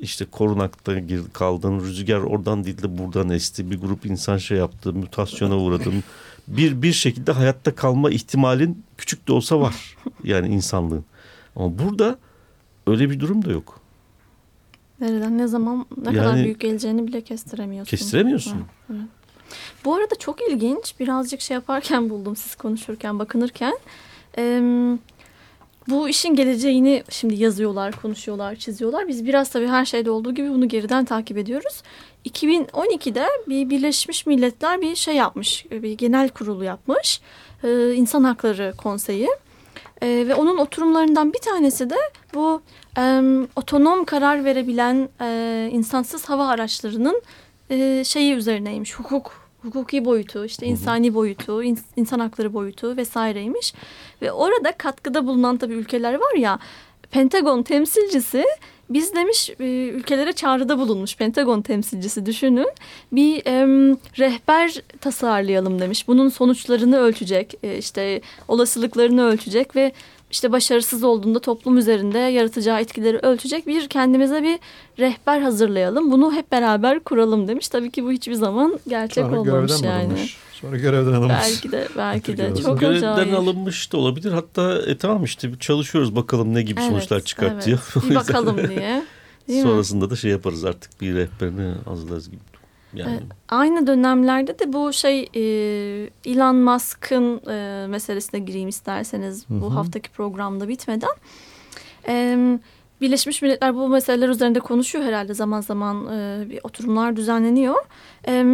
işte 0.00 0.24
korunakta 0.24 0.92
kaldın, 1.32 1.80
rüzgar 1.80 2.18
oradan 2.20 2.64
değil 2.64 2.82
de 2.82 2.98
buradan 2.98 3.30
esti, 3.30 3.70
bir 3.70 3.80
grup 3.80 4.06
insan 4.06 4.36
şey 4.38 4.58
yaptı, 4.58 4.92
mutasyona 4.92 5.58
uğradın. 5.58 6.04
Bir 6.48 6.82
bir 6.82 6.92
şekilde 6.92 7.32
hayatta 7.32 7.74
kalma 7.74 8.10
ihtimalin 8.10 8.84
küçük 8.98 9.28
de 9.28 9.32
olsa 9.32 9.60
var 9.60 9.96
yani 10.24 10.48
insanlığın. 10.54 11.04
Ama 11.56 11.78
burada 11.78 12.18
öyle 12.86 13.10
bir 13.10 13.20
durum 13.20 13.44
da 13.44 13.50
yok. 13.50 13.80
Nereden 15.00 15.38
ne 15.38 15.46
zaman 15.46 15.86
ne 15.96 16.04
kadar 16.04 16.22
Yani- 16.22 16.44
büyük 16.44 16.60
geleceğini 16.60 17.06
bile 17.06 17.20
kestiremiyorsun. 17.20 17.90
Kestiremiyorsun. 17.96 18.52
Ha, 18.52 18.64
evet. 18.90 19.02
Bu 19.84 19.94
arada 19.94 20.14
çok 20.14 20.50
ilginç. 20.50 20.94
Birazcık 21.00 21.40
şey 21.40 21.54
yaparken 21.54 22.10
buldum 22.10 22.36
siz 22.36 22.54
konuşurken, 22.54 23.18
bakınırken. 23.18 23.78
Em, 24.36 24.98
bu 25.88 26.08
işin 26.08 26.34
geleceğini 26.34 27.02
şimdi 27.08 27.34
yazıyorlar, 27.34 27.92
konuşuyorlar, 28.02 28.56
çiziyorlar. 28.56 29.08
Biz 29.08 29.26
biraz 29.26 29.48
tabii 29.50 29.66
her 29.66 29.84
şeyde 29.84 30.10
olduğu 30.10 30.34
gibi 30.34 30.50
bunu 30.50 30.68
geriden 30.68 31.04
takip 31.04 31.38
ediyoruz. 31.38 31.82
2012'de 32.24 33.26
bir 33.48 33.70
Birleşmiş 33.70 34.26
Milletler 34.26 34.80
bir 34.80 34.96
şey 34.96 35.16
yapmış, 35.16 35.66
bir 35.70 35.92
genel 35.92 36.28
kurulu 36.28 36.64
yapmış. 36.64 37.20
Ee, 37.64 37.94
İnsan 37.94 38.24
Hakları 38.24 38.74
Konseyi. 38.76 39.28
Ee, 40.02 40.24
ve 40.28 40.34
onun 40.34 40.58
oturumlarından 40.58 41.32
bir 41.32 41.38
tanesi 41.38 41.90
de 41.90 41.96
bu 42.34 42.62
em, 42.96 43.44
otonom 43.56 44.04
karar 44.04 44.44
verebilen 44.44 45.08
e, 45.20 45.68
insansız 45.72 46.24
hava 46.28 46.48
araçlarının 46.48 47.22
e, 47.70 48.04
şeyi 48.04 48.34
üzerineymiş. 48.34 48.94
Hukuk, 48.94 49.32
hukuki 49.62 50.04
boyutu, 50.04 50.44
işte 50.44 50.66
insani 50.66 51.14
boyutu, 51.14 51.62
ins- 51.62 51.82
insan 51.96 52.18
hakları 52.18 52.54
boyutu 52.54 52.96
vesaireymiş. 52.96 53.74
Ve 54.22 54.32
orada 54.32 54.72
katkıda 54.72 55.26
bulunan 55.26 55.56
tabii 55.56 55.74
ülkeler 55.74 56.14
var 56.14 56.34
ya, 56.36 56.58
Pentagon 57.10 57.62
temsilcisi 57.62 58.44
biz 58.94 59.14
demiş 59.14 59.50
e, 59.60 59.64
ülkelere 59.88 60.32
çağrıda 60.32 60.78
bulunmuş 60.78 61.16
Pentagon 61.16 61.62
temsilcisi 61.62 62.26
düşünün. 62.26 62.68
Bir 63.12 63.42
em, 63.46 63.96
rehber 64.18 64.82
tasarlayalım 65.00 65.78
demiş. 65.80 66.08
Bunun 66.08 66.28
sonuçlarını 66.28 66.98
ölçecek, 66.98 67.54
e, 67.62 67.78
işte 67.78 68.20
olasılıklarını 68.48 69.24
ölçecek 69.24 69.76
ve 69.76 69.92
işte 70.30 70.52
başarısız 70.52 71.04
olduğunda 71.04 71.38
toplum 71.38 71.78
üzerinde 71.78 72.18
yaratacağı 72.18 72.80
etkileri 72.80 73.18
ölçecek 73.18 73.66
bir 73.66 73.88
kendimize 73.88 74.42
bir 74.42 74.58
rehber 74.98 75.40
hazırlayalım. 75.40 76.12
Bunu 76.12 76.32
hep 76.32 76.52
beraber 76.52 77.00
kuralım 77.00 77.48
demiş. 77.48 77.68
Tabii 77.68 77.90
ki 77.90 78.04
bu 78.04 78.12
hiçbir 78.12 78.34
zaman 78.34 78.78
gerçek 78.88 79.24
Sonra 79.24 79.40
olmamış 79.40 79.82
yani. 79.82 80.02
alınmış. 80.04 80.36
Sonra 80.62 80.76
görevden 80.76 81.12
alınmış. 81.12 81.36
Belki 81.42 81.72
de 81.72 81.88
belki 81.96 82.36
de 82.38 82.54
çok 82.62 82.80
Görevden 82.80 83.12
acayip. 83.12 83.34
alınmış 83.38 83.92
da 83.92 83.96
olabilir. 83.96 84.32
Hatta 84.32 84.78
e, 84.78 84.98
tamam 84.98 85.24
işte 85.24 85.52
bir 85.52 85.58
çalışıyoruz 85.58 86.16
bakalım 86.16 86.54
ne 86.54 86.62
gibi 86.62 86.80
Evet, 86.80 86.90
sonuçlar 86.90 87.20
çıkartıyor. 87.20 87.78
evet. 87.96 88.04
Bir 88.10 88.14
bakalım 88.14 88.56
diye. 88.68 89.02
Değil 89.48 89.62
mi? 89.64 89.70
Sonrasında 89.70 90.10
da 90.10 90.16
şey 90.16 90.30
yaparız 90.30 90.64
artık 90.64 91.00
bir 91.00 91.14
rehberini 91.14 91.74
hazırlarız 91.84 92.30
gibi. 92.30 92.40
Yani 92.94 93.20
Aynı 93.48 93.86
dönemlerde 93.86 94.58
de 94.58 94.72
bu 94.72 94.92
şey 94.92 95.20
e, 95.34 95.40
Elon 96.24 96.56
Musk'ın 96.56 97.40
e, 97.50 97.86
meselesine 97.86 98.40
gireyim 98.40 98.68
isterseniz 98.68 99.48
Hı 99.48 99.54
hı. 99.54 99.60
bu 99.60 99.74
haftaki 99.74 100.10
programda 100.10 100.68
bitmeden. 100.68 101.10
E, 102.08 102.38
Birleşmiş 103.00 103.42
Milletler 103.42 103.74
bu 103.74 103.88
meseleler 103.88 104.28
üzerinde 104.28 104.60
konuşuyor 104.60 105.04
herhalde 105.04 105.34
zaman 105.34 105.60
zaman 105.60 106.06
e, 106.06 106.44
bir 106.50 106.60
oturumlar 106.62 107.16
düzenleniyor. 107.16 107.74
E, 108.28 108.44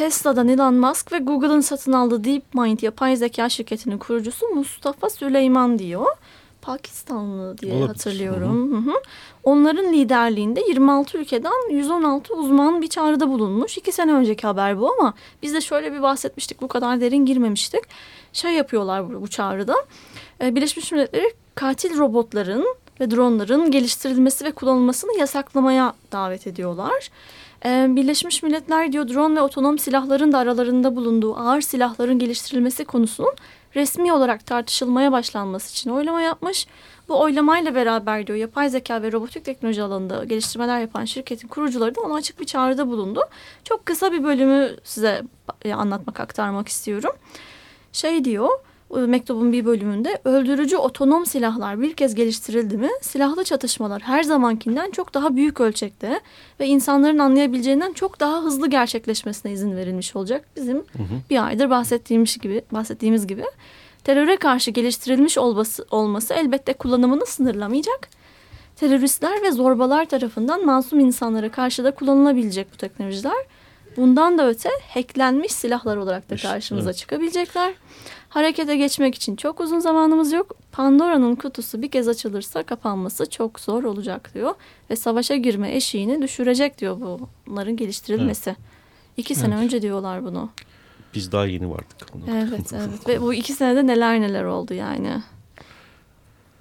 Tesla'dan 0.00 0.48
Elon 0.48 0.74
Musk 0.74 1.12
ve 1.12 1.18
Google'ın 1.18 1.60
satın 1.60 1.92
aldığı 1.92 2.24
DeepMind 2.24 2.80
yapay 2.80 3.16
zeka 3.16 3.48
şirketinin 3.48 3.98
kurucusu 3.98 4.48
Mustafa 4.48 5.10
Süleyman 5.10 5.78
diyor. 5.78 6.06
Pakistanlı 6.62 7.58
diye 7.58 7.72
Olabilir. 7.72 7.88
hatırlıyorum. 7.88 8.72
Hı 8.72 8.90
hı. 8.90 8.94
Onların 9.44 9.92
liderliğinde 9.92 10.60
26 10.68 11.18
ülkeden 11.18 11.70
116 11.70 12.34
uzman 12.34 12.82
bir 12.82 12.88
çağrıda 12.88 13.28
bulunmuş. 13.28 13.78
İki 13.78 13.92
sene 13.92 14.12
önceki 14.12 14.46
haber 14.46 14.80
bu 14.80 14.92
ama 14.92 15.14
biz 15.42 15.54
de 15.54 15.60
şöyle 15.60 15.92
bir 15.92 16.02
bahsetmiştik. 16.02 16.62
Bu 16.62 16.68
kadar 16.68 17.00
derin 17.00 17.26
girmemiştik. 17.26 17.82
Şey 18.32 18.52
yapıyorlar 18.52 19.08
bu, 19.08 19.22
bu 19.22 19.28
çağrıda. 19.28 19.74
Ee, 20.42 20.54
Birleşmiş 20.54 20.92
Milletleri 20.92 21.34
katil 21.54 21.98
robotların 21.98 22.76
ve 23.00 23.10
dronların 23.10 23.70
geliştirilmesi 23.70 24.44
ve 24.44 24.50
kullanılmasını 24.50 25.18
yasaklamaya 25.18 25.94
davet 26.12 26.46
ediyorlar. 26.46 27.10
Ee, 27.64 27.86
Birleşmiş 27.88 28.42
Milletler 28.42 28.92
diyor 28.92 29.08
drone 29.08 29.36
ve 29.36 29.40
otonom 29.40 29.78
silahların 29.78 30.32
da 30.32 30.38
aralarında 30.38 30.96
bulunduğu 30.96 31.36
ağır 31.36 31.60
silahların 31.60 32.18
geliştirilmesi 32.18 32.84
konusunun 32.84 33.34
resmi 33.74 34.12
olarak 34.12 34.46
tartışılmaya 34.46 35.12
başlanması 35.12 35.72
için 35.72 35.90
oylama 35.90 36.20
yapmış. 36.20 36.66
Bu 37.08 37.20
oylamayla 37.20 37.74
beraber 37.74 38.26
diyor 38.26 38.38
yapay 38.38 38.68
zeka 38.68 39.02
ve 39.02 39.12
robotik 39.12 39.44
teknoloji 39.44 39.82
alanında 39.82 40.24
geliştirmeler 40.24 40.80
yapan 40.80 41.04
şirketin 41.04 41.48
kurucuları 41.48 41.94
da 41.94 42.00
ona 42.00 42.14
açık 42.14 42.40
bir 42.40 42.46
çağrıda 42.46 42.88
bulundu. 42.88 43.20
Çok 43.64 43.86
kısa 43.86 44.12
bir 44.12 44.24
bölümü 44.24 44.76
size 44.84 45.22
e, 45.64 45.72
anlatmak, 45.74 46.20
aktarmak 46.20 46.68
istiyorum. 46.68 47.12
Şey 47.92 48.24
diyor 48.24 48.48
mektubun 48.90 49.52
bir 49.52 49.64
bölümünde 49.64 50.18
öldürücü 50.24 50.76
otonom 50.76 51.26
silahlar 51.26 51.80
bir 51.80 51.94
kez 51.94 52.14
geliştirildi 52.14 52.76
mi 52.76 52.88
silahlı 53.02 53.44
çatışmalar 53.44 54.02
her 54.02 54.22
zamankinden 54.22 54.90
çok 54.90 55.14
daha 55.14 55.36
büyük 55.36 55.60
ölçekte 55.60 56.20
ve 56.60 56.66
insanların 56.66 57.18
anlayabileceğinden 57.18 57.92
çok 57.92 58.20
daha 58.20 58.42
hızlı 58.42 58.70
gerçekleşmesine 58.70 59.52
izin 59.52 59.76
verilmiş 59.76 60.16
olacak. 60.16 60.44
Bizim 60.56 60.84
bir 61.30 61.46
aydır 61.46 61.70
bahsettiğimiz 61.70 62.38
gibi 62.38 62.62
bahsettiğimiz 62.72 63.26
gibi 63.26 63.44
teröre 64.04 64.36
karşı 64.36 64.70
geliştirilmiş 64.70 65.38
olması, 65.38 65.86
olması 65.90 66.34
elbette 66.34 66.72
kullanımını 66.72 67.26
sınırlamayacak. 67.26 68.08
Teröristler 68.76 69.42
ve 69.42 69.52
zorbalar 69.52 70.04
tarafından 70.04 70.64
masum 70.64 71.00
insanlara 71.00 71.50
karşı 71.50 71.84
da 71.84 71.90
kullanılabilecek 71.90 72.72
bu 72.72 72.76
teknolojiler. 72.76 73.46
Bundan 73.96 74.38
da 74.38 74.48
öte 74.48 74.70
hacklenmiş 74.94 75.52
silahlar 75.52 75.96
olarak 75.96 76.30
da 76.30 76.34
İşte, 76.34 76.48
karşımıza 76.48 76.90
evet. 76.90 76.98
çıkabilecekler. 76.98 77.74
Harekete 78.34 78.76
geçmek 78.76 79.14
için 79.14 79.36
çok 79.36 79.60
uzun 79.60 79.78
zamanımız 79.78 80.32
yok. 80.32 80.56
Pandora'nın 80.72 81.34
kutusu 81.34 81.82
bir 81.82 81.90
kez 81.90 82.08
açılırsa 82.08 82.62
kapanması 82.62 83.30
çok 83.30 83.60
zor 83.60 83.84
olacak 83.84 84.34
diyor. 84.34 84.54
Ve 84.90 84.96
savaşa 84.96 85.36
girme 85.36 85.74
eşiğini 85.76 86.22
düşürecek 86.22 86.78
diyor 86.78 87.20
bunların 87.46 87.76
geliştirilmesi. 87.76 88.56
İki 89.16 89.34
sene 89.34 89.54
Evet. 89.54 89.64
önce 89.64 89.82
diyorlar 89.82 90.24
bunu. 90.24 90.50
biz 91.14 91.32
daha 91.32 91.46
yeni 91.46 91.70
vardık. 91.70 91.96
Evet 92.30 92.72
evet 92.72 93.08
ve 93.08 93.20
bu 93.20 93.34
iki 93.34 93.52
senede 93.52 93.86
neler 93.86 94.20
neler 94.20 94.44
oldu 94.44 94.74
yani. 94.74 95.22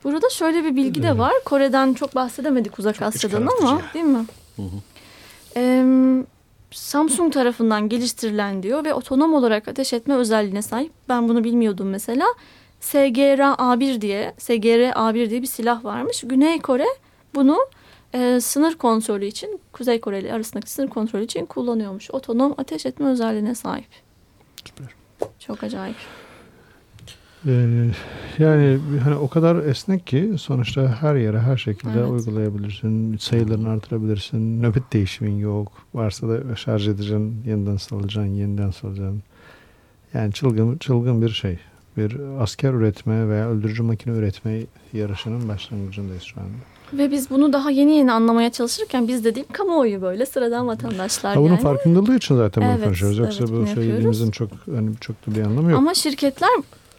Burada 0.03 0.29
şöyle 0.29 0.63
bir 0.63 0.75
bilgi 0.75 1.03
de 1.03 1.17
var. 1.17 1.33
Kore'den 1.45 1.93
çok 1.93 2.15
bahsedemedik 2.15 2.79
Uzak 2.79 2.95
Çok 2.95 3.07
Asya'dan 3.07 3.47
ama 3.61 3.81
değil 3.93 4.05
mi? 4.05 4.25
Hı 4.55 4.61
hı. 4.61 5.59
Em, 5.59 6.25
Samsung 6.71 7.33
tarafından 7.33 7.89
geliştirilen 7.89 8.63
diyor 8.63 8.85
ve 8.85 8.93
otonom 8.93 9.33
olarak 9.33 9.67
ateş 9.67 9.93
etme 9.93 10.15
özelliğine 10.15 10.61
sahip. 10.61 10.91
Ben 11.09 11.29
bunu 11.29 11.43
bilmiyordum 11.43 11.89
mesela. 11.89 12.25
SGR-A1 12.81 14.01
diye, 14.01 14.33
SGR-A1 14.37 15.29
diye 15.29 15.41
bir 15.41 15.47
silah 15.47 15.83
varmış. 15.83 16.23
Güney 16.25 16.59
Kore 16.59 16.85
bunu 17.35 17.57
e, 18.13 18.39
sınır 18.41 18.75
kontrolü 18.75 19.25
için, 19.25 19.61
Kuzey 19.73 20.01
Kore 20.01 20.19
ile 20.19 20.33
arasındaki 20.33 20.71
sınır 20.71 20.89
kontrolü 20.89 21.23
için 21.23 21.45
kullanıyormuş. 21.45 22.11
Otonom 22.11 22.55
ateş 22.57 22.85
etme 22.85 23.09
özelliğine 23.09 23.55
sahip. 23.55 23.89
Süper. 24.65 24.87
Çok 25.39 25.63
acayip. 25.63 25.95
Ee, 27.47 27.87
yani 28.39 28.79
hani 29.03 29.15
o 29.15 29.27
kadar 29.27 29.55
esnek 29.55 30.07
ki 30.07 30.33
sonuçta 30.39 30.97
her 31.01 31.15
yere 31.15 31.39
her 31.39 31.57
şekilde 31.57 31.99
Evet. 31.99 32.09
uygulayabilirsin. 32.09 33.17
Sayılarını 33.17 33.69
artırabilirsin. 33.69 34.63
Nöbet 34.63 34.93
değişimin 34.93 35.37
yok. 35.37 35.71
Varsa 35.93 36.29
da 36.29 36.55
şarj 36.55 36.87
edeceksin, 36.87 37.43
yeniden 37.47 37.77
salacaksın, 37.77 38.33
yeniden 38.33 38.71
salacaksın. 38.71 39.23
Yani 40.13 40.33
çılgın 40.33 40.77
çılgın 40.77 41.21
bir 41.21 41.29
şey. 41.29 41.59
Bir 41.97 42.17
asker 42.39 42.73
üretme 42.73 43.29
veya 43.29 43.49
öldürücü 43.49 43.83
makine 43.83 44.17
üretme 44.17 44.59
yarışının 44.93 45.47
başlangıcındayız 45.49 46.23
şu 46.23 46.39
anda. 46.41 46.53
Ve 46.93 47.11
biz 47.11 47.29
bunu 47.29 47.53
daha 47.53 47.71
yeni 47.71 47.95
yeni 47.95 48.11
anlamaya 48.11 48.51
çalışırken 48.51 49.07
biz 49.07 49.25
dediğim 49.25 49.47
kamuoyu 49.51 50.01
böyle 50.01 50.25
sıradan 50.25 50.67
vatandaşlar 50.67 51.33
Ha, 51.33 51.39
bunun 51.39 51.49
yani. 51.49 51.61
farkındalığı 51.61 52.15
için 52.15 52.35
zaten 52.35 52.63
bunu 52.63 52.71
Evet, 52.71 52.83
konuşuyoruz. 52.83 53.17
Yoksa 53.17 53.37
evet, 53.43 53.49
bu 53.53 53.57
bunu 53.57 53.67
söylediğimizin 53.67 54.31
çok 54.31 54.49
hani 54.75 54.89
çok 55.01 55.27
da 55.27 55.35
bir 55.35 55.41
anlamı 55.41 55.69
yok. 55.71 55.79
Ama 55.79 55.93
şirketler 55.93 56.49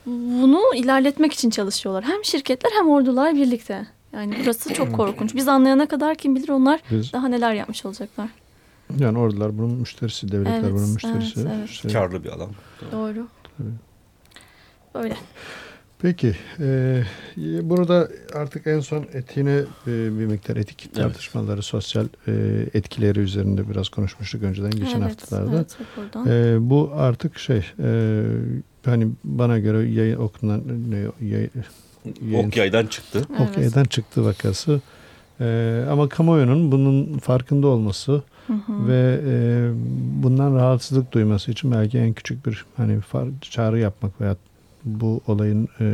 bunu 0.06 0.60
ilerletmek 0.76 1.32
için 1.32 1.50
çalışıyorlar. 1.50 2.04
Hem 2.04 2.24
şirketler 2.24 2.70
hem 2.78 2.88
ordular 2.88 3.34
birlikte. 3.34 3.86
Yani 4.12 4.34
burası 4.42 4.74
çok 4.74 4.92
korkunç. 4.92 5.34
Biz 5.34 5.48
anlayana 5.48 5.88
kadar 5.88 6.14
kim 6.14 6.36
bilir 6.36 6.48
onlar 6.48 6.80
Biz 6.90 7.12
daha 7.12 7.28
neler 7.28 7.54
yapmış 7.54 7.86
olacaklar. 7.86 8.28
yani 8.98 9.18
ordular 9.18 9.58
bunun 9.58 9.70
müşterisi, 9.70 10.32
devletler 10.32 10.60
Evet, 10.60 10.72
bunun 10.72 10.90
müşterisi. 10.90 11.40
evet, 11.40 11.52
evet. 11.56 11.70
İşte- 11.70 11.88
Karlı 11.88 12.24
bir 12.24 12.28
alan. 12.28 12.50
Doğru. 12.92 13.26
Böyle. 14.94 15.16
Peki. 16.02 16.36
E, 16.60 17.02
burada 17.62 18.08
artık 18.34 18.66
en 18.66 18.80
son 18.80 19.06
etiğine 19.12 19.56
e, 19.86 19.86
bir 19.86 20.26
miktar 20.26 20.56
etik 20.56 20.94
tartışmaları, 20.94 21.62
sosyal 21.62 22.06
e, 22.28 22.32
etkileri 22.74 23.20
üzerinde 23.20 23.70
biraz 23.70 23.88
konuşmuştuk 23.88 24.42
önceden 24.42 24.70
geçen 24.70 25.00
evet, 25.00 25.22
haftalarda. 25.22 25.56
Evet. 25.56 25.76
E, 26.26 26.70
bu 26.70 26.90
artık 26.94 27.38
şey 27.38 27.66
e, 27.78 28.22
hani 28.84 29.08
bana 29.24 29.58
göre 29.58 29.88
yayın 29.90 30.16
okunan 30.16 30.62
ne, 30.90 30.96
yay, 31.28 31.48
yayın, 32.22 32.46
Ok 32.46 32.56
yaydan 32.56 32.86
çıktı. 32.86 33.24
Evet. 33.30 33.50
Okyay'dan 33.50 33.84
çıktı 33.84 34.24
vakası. 34.24 34.80
E, 35.40 35.80
ama 35.90 36.08
kamuoyunun 36.08 36.72
bunun 36.72 37.18
farkında 37.18 37.66
olması 37.66 38.22
Hı 38.46 38.52
hı. 38.52 38.88
ve 38.88 39.20
e, 39.26 39.70
bundan 40.22 40.54
rahatsızlık 40.54 41.12
duyması 41.12 41.50
için 41.50 41.72
belki 41.72 41.98
en 41.98 42.12
küçük 42.12 42.46
bir 42.46 42.64
hani 42.76 43.00
far, 43.00 43.28
çağrı 43.40 43.78
yapmak 43.78 44.20
veya 44.20 44.36
bu 44.84 45.20
olayın 45.26 45.68
e, 45.80 45.86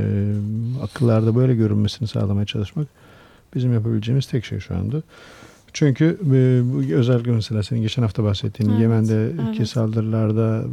akıllarda 0.83 1.37
böyle 1.37 1.55
görünmesini 1.55 2.09
sağlamaya 2.09 2.47
çalışmak 2.47 2.87
bizim 3.55 3.73
yapabileceğimiz 3.75 4.27
tek 4.27 4.45
şey 4.45 4.61
şu 4.61 4.77
anda. 4.77 5.03
Çünkü 5.77 6.19
e, 6.23 6.63
bu 6.73 6.95
özellikle 6.95 7.33
mesela 7.33 7.63
senin 7.63 7.83
geçen 7.83 8.03
hafta 8.03 8.25
bahsettiğin 8.25 8.71
Evet, 8.71 8.81
Yemen'deki 8.81 9.59
evet. 9.59 9.69
saldırılarda 9.69 10.65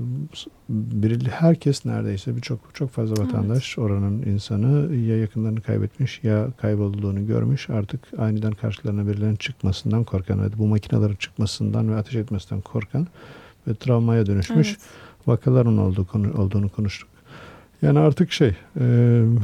bir, 0.70 1.28
herkes 1.28 1.86
neredeyse 1.86 2.36
birçok 2.36 2.60
çok 2.74 2.92
fazla 2.92 3.24
vatandaş 3.24 3.78
oranın 3.78 4.22
insanı 4.22 4.96
ya 4.96 5.18
yakınlarını 5.18 5.62
kaybetmiş 5.62 6.24
ya 6.24 6.48
kaybolduğunu 6.58 7.28
görmüş. 7.28 7.70
Artık 7.70 8.00
aniden 8.18 8.52
karşılarına 8.52 9.08
birilerinin 9.08 9.36
çıkmasından 9.36 10.04
korkan 10.04 10.44
ve 10.44 10.58
bu 10.58 10.68
makinelerin 10.68 11.16
çıkmasından 11.16 11.90
ve 11.92 11.96
ateş 11.96 12.16
etmesinden 12.16 12.62
korkan 12.62 13.08
ve 13.68 13.76
travmaya 13.76 14.26
dönüşmüş 14.26 14.68
Evet. 14.68 14.80
vakaların 15.28 15.78
olduğu 15.78 16.06
konu, 16.06 16.34
olduğunu 16.34 16.70
konuştuk. 16.70 17.13
Yani 17.84 18.00
artık 18.00 18.32
şey 18.32 18.48
e, 18.48 18.54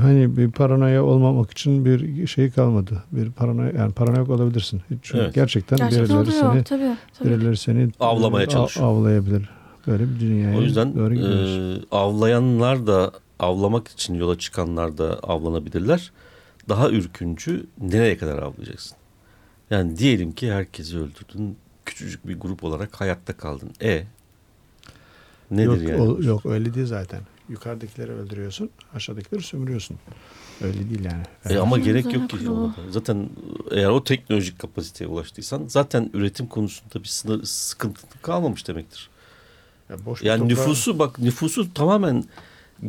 hani 0.01 0.37
bir 0.37 0.51
paranoya 0.51 1.03
olmamak 1.03 1.51
için 1.51 1.85
bir 1.85 2.27
şey 2.27 2.51
kalmadı. 2.51 3.03
Bir 3.11 3.31
paranoya 3.31 3.71
yani 3.77 3.91
paranoyak 3.93 4.29
olabilirsin. 4.29 4.81
Çünkü 5.01 5.23
Evet. 5.23 5.35
gerçekten, 5.35 5.77
Gerçekten 5.77 6.05
birileri 6.05 6.21
oluyor. 6.39 6.53
seni 6.53 6.63
Tabii, 6.63 6.97
tabii. 7.19 7.29
birileri 7.29 7.57
seni 7.57 7.89
Avlamaya 7.99 8.45
e, 8.45 8.49
çalışıyor. 8.49 8.87
avlayabilir. 8.87 9.49
Böyle 9.87 10.03
bir 10.09 10.19
dünyaya 10.19 10.57
O 10.57 10.61
yüzden 10.61 10.95
doğru 10.95 11.13
gidiyoruz. 11.13 11.57
e, 11.57 11.95
avlayanlar 11.95 12.87
da 12.87 13.11
avlamak 13.39 13.87
için 13.87 14.13
yola 14.13 14.37
çıkanlar 14.37 14.97
da 14.97 15.19
avlanabilirler. 15.19 16.11
Daha 16.69 16.89
ürküncü 16.89 17.65
nereye 17.81 18.17
kadar 18.17 18.37
avlayacaksın? 18.37 18.97
Yani 19.69 19.97
diyelim 19.97 20.31
ki 20.31 20.51
herkesi 20.53 20.97
öldürdün. 20.97 21.57
Küçücük 21.85 22.27
bir 22.27 22.39
grup 22.39 22.63
olarak 22.63 23.01
hayatta 23.01 23.33
kaldın. 23.33 23.69
E 23.83 24.03
nedir 25.51 25.81
yok, 25.81 25.89
yani? 25.89 26.01
o- 26.01 26.23
yok 26.23 26.45
öyle 26.45 26.73
değil 26.73 26.85
zaten. 26.87 27.19
Yukarıdakileri 27.49 28.11
öldürüyorsun, 28.11 28.69
aşağıdakileri 28.93 29.43
sömürüyorsun. 29.43 29.97
Öyle 30.61 30.89
değil 30.89 31.03
yani. 31.05 31.23
E 31.49 31.57
ama 31.59 31.77
gerek 31.77 32.13
yok 32.13 32.29
ki. 32.29 32.49
ona. 32.49 32.75
Zaten 32.89 33.29
eğer 33.71 33.89
o 33.89 34.03
teknolojik 34.03 34.59
kapasiteye 34.59 35.09
ulaştıysan 35.09 35.63
zaten 35.67 36.09
üretim 36.13 36.47
konusunda 36.47 37.03
bir 37.03 37.07
sınır, 37.07 37.43
sıkıntı 37.43 38.01
kalmamış 38.21 38.67
demektir. 38.67 39.09
Ya 39.89 40.05
boş 40.05 40.21
Yani 40.21 40.39
toprağa- 40.41 40.47
nüfusu 40.47 40.99
bak 40.99 41.19
nüfusu 41.19 41.73
tamamen 41.73 42.23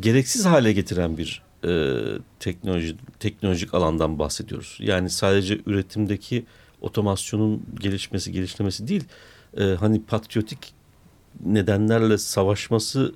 gereksiz 0.01 0.45
hale 0.47 0.73
getiren 0.73 1.19
bir 1.19 1.43
e, 1.65 1.97
teknoloji 2.41 2.97
teknolojik 3.21 3.75
alandan 3.75 4.19
bahsediyoruz. 4.19 4.77
Yani 4.81 5.11
sadece 5.11 5.61
üretimdeki 5.67 6.45
otomasyonun 6.81 7.63
gelişmesi 7.81 8.33
gelişmesi 8.33 8.89
değil. 8.89 9.05
e, 9.59 9.65
hani 9.65 10.03
patriotik 10.03 10.75
nedenlerle 11.45 12.19
savaşması 12.19 13.15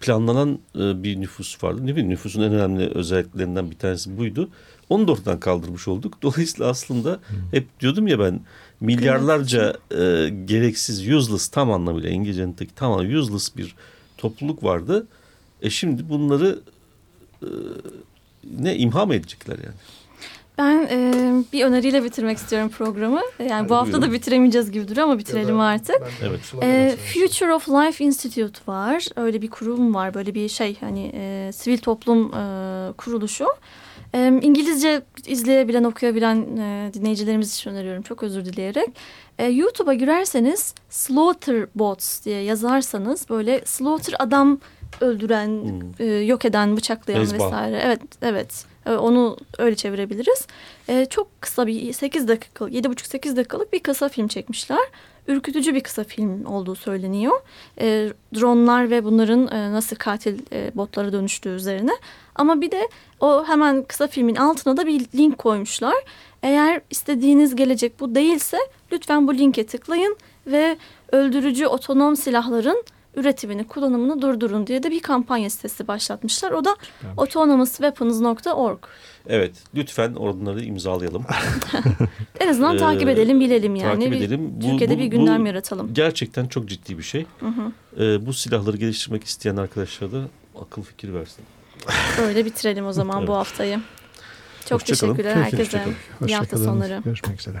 planlanan 0.00 0.58
e, 0.74 1.02
bir 1.02 1.20
nüfus 1.20 1.64
vardı. 1.64 1.86
Ne 1.86 1.90
bileyim 1.90 2.10
nüfusun 2.10 2.42
en 2.42 2.52
önemli 2.52 2.90
özelliklerinden 2.94 3.70
bir 3.70 3.76
tanesi 3.76 4.18
buydu. 4.18 4.48
Onu 4.88 5.08
da 5.08 5.12
ortadan 5.12 5.40
kaldırmış 5.40 5.88
olduk. 5.88 6.18
Dolayısıyla 6.22 6.70
aslında 6.70 7.10
hmm. 7.10 7.38
hep 7.50 7.80
diyordum 7.80 8.06
ya 8.06 8.18
ben 8.18 8.40
milyarlarca 8.80 9.76
e, 9.90 10.28
gereksiz 10.44 11.08
useless 11.08 11.48
tam 11.48 11.72
anlamıyla 11.72 12.10
İngilizce'deki 12.10 12.74
tam 12.74 12.92
anlamıyla 12.92 13.20
useless 13.20 13.56
bir 13.56 13.74
topluluk 14.18 14.64
vardı. 14.64 15.06
E 15.62 15.70
şimdi 15.70 16.08
bunları 16.08 16.58
e, 17.42 17.48
ne 18.60 18.76
imha 18.76 19.06
mı 19.06 19.14
edecekler 19.14 19.58
yani? 19.58 19.76
Ben 20.60 20.88
e, 20.90 21.12
bir 21.52 21.64
öneriyle 21.64 22.04
bitirmek 22.04 22.38
istiyorum 22.38 22.68
programı. 22.68 23.20
Yani 23.38 23.52
Hadi 23.52 23.68
bu 23.68 23.74
hafta 23.76 23.92
buyurun. 23.92 24.08
da 24.08 24.12
bitiremeyeceğiz 24.12 24.70
gibi 24.70 24.88
duruyor 24.88 25.06
ama 25.06 25.18
bitirelim 25.18 25.58
da, 25.58 25.62
artık. 25.62 25.96
Evet. 26.22 26.40
E, 26.62 26.96
Future 26.96 27.54
of 27.54 27.68
Life 27.68 28.04
Institute 28.04 28.60
var. 28.66 29.06
Öyle 29.16 29.42
bir 29.42 29.50
kurum 29.50 29.94
var. 29.94 30.14
Böyle 30.14 30.34
bir 30.34 30.48
şey 30.48 30.76
hani 30.80 31.12
e, 31.14 31.50
sivil 31.52 31.78
toplum 31.78 32.34
e, 32.34 32.92
kuruluşu. 32.92 33.46
E, 34.14 34.40
İngilizce 34.42 35.02
izleyebilen, 35.26 35.84
okuyabilen 35.84 36.56
e, 36.56 36.90
dinleyicilerimiz 36.94 37.54
için 37.54 37.70
öneriyorum. 37.70 38.02
Çok 38.02 38.22
özür 38.22 38.44
dileyerek. 38.44 38.88
E, 39.38 39.46
YouTube'a 39.46 39.94
girerseniz 39.94 40.74
Slaughter 40.90 41.66
Bots 41.74 42.24
diye 42.24 42.42
yazarsanız 42.42 43.30
böyle 43.30 43.62
slaughter 43.64 44.14
adam 44.18 44.58
öldüren, 45.00 45.48
hmm. 45.48 45.92
e, 45.98 46.04
yok 46.04 46.44
eden, 46.44 46.76
bıçaklayan 46.76 47.22
Ezba. 47.22 47.34
vesaire. 47.34 47.80
Evet, 47.84 48.00
evet. 48.22 48.64
E, 48.86 48.90
onu 48.90 49.36
öyle 49.58 49.76
çevirebiliriz. 49.76 50.46
E, 50.88 51.06
çok 51.06 51.40
kısa 51.40 51.66
bir 51.66 51.92
8 51.92 52.28
dakikalık, 52.28 52.72
7,5-8 52.72 53.36
dakikalık 53.36 53.72
bir 53.72 53.80
kısa 53.80 54.08
film 54.08 54.28
çekmişler. 54.28 54.80
Ürkütücü 55.28 55.74
bir 55.74 55.80
kısa 55.80 56.04
film 56.04 56.46
olduğu 56.46 56.74
söyleniyor. 56.74 57.40
E, 57.80 58.08
dronlar 58.34 58.90
ve 58.90 59.04
bunların 59.04 59.48
e, 59.48 59.72
nasıl 59.72 59.96
katil 59.96 60.38
e, 60.52 60.70
botlara 60.74 61.12
dönüştüğü 61.12 61.48
üzerine. 61.48 61.92
Ama 62.34 62.60
bir 62.60 62.70
de 62.70 62.88
o 63.20 63.44
hemen 63.44 63.82
kısa 63.82 64.06
filmin 64.06 64.36
altına 64.36 64.76
da 64.76 64.86
bir 64.86 65.06
link 65.14 65.38
koymuşlar. 65.38 65.94
Eğer 66.42 66.80
istediğiniz 66.90 67.56
gelecek 67.56 68.00
bu 68.00 68.14
değilse 68.14 68.58
lütfen 68.92 69.28
bu 69.28 69.34
linke 69.34 69.66
tıklayın 69.66 70.16
ve 70.46 70.76
öldürücü 71.12 71.66
otonom 71.66 72.16
silahların 72.16 72.84
üretimini, 73.20 73.66
kullanımını 73.66 74.22
durdurun 74.22 74.66
diye 74.66 74.82
de 74.82 74.90
bir 74.90 75.00
kampanya 75.00 75.50
sitesi 75.50 75.88
başlatmışlar. 75.88 76.50
O 76.50 76.64
da 76.64 76.76
autonomousweapons.org. 77.16 78.78
Evet, 79.26 79.52
lütfen 79.74 80.14
onları 80.14 80.64
imzalayalım. 80.64 81.24
en 82.40 82.48
azından 82.48 82.76
ee, 82.76 82.78
takip 82.78 83.08
edelim, 83.08 83.40
bilelim 83.40 83.76
yani. 83.76 84.04
Takip 84.04 84.22
edelim. 84.22 84.52
Bu, 84.56 84.60
Türkiye'de 84.60 84.94
bu, 84.94 84.98
bir 84.98 85.06
gündem 85.06 85.42
bu 85.42 85.46
yaratalım. 85.46 85.94
Gerçekten 85.94 86.46
çok 86.46 86.68
ciddi 86.68 86.98
bir 86.98 87.02
şey. 87.02 87.26
Hı 87.40 87.46
hı. 87.46 87.72
Ee, 88.04 88.26
bu 88.26 88.32
silahları 88.32 88.76
geliştirmek 88.76 89.24
isteyen 89.24 89.56
arkadaşlara 89.56 90.12
da 90.12 90.22
akıl 90.62 90.82
fikir 90.82 91.12
versin. 91.12 91.44
Öyle 92.20 92.44
bitirelim 92.44 92.86
o 92.86 92.92
zaman 92.92 93.18
evet. 93.18 93.28
bu 93.28 93.34
haftayı. 93.34 93.80
Çok 94.68 94.80
Hoşça 94.80 94.94
teşekkürler 94.94 95.34
kalın. 95.34 95.44
herkese. 95.44 95.84
İyi 96.26 96.36
hafta 96.36 96.56
sonları. 96.56 97.00
Görüşmek 97.04 97.40
üzere. 97.40 97.60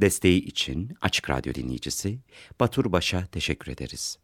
Desteği 0.00 0.44
için 0.44 0.96
Açık 1.00 1.30
Radyo 1.30 1.54
dinleyicisi 1.54 2.18
Batur 2.60 2.92
Baş'a 2.92 3.26
teşekkür 3.26 3.72
ederiz. 3.72 4.18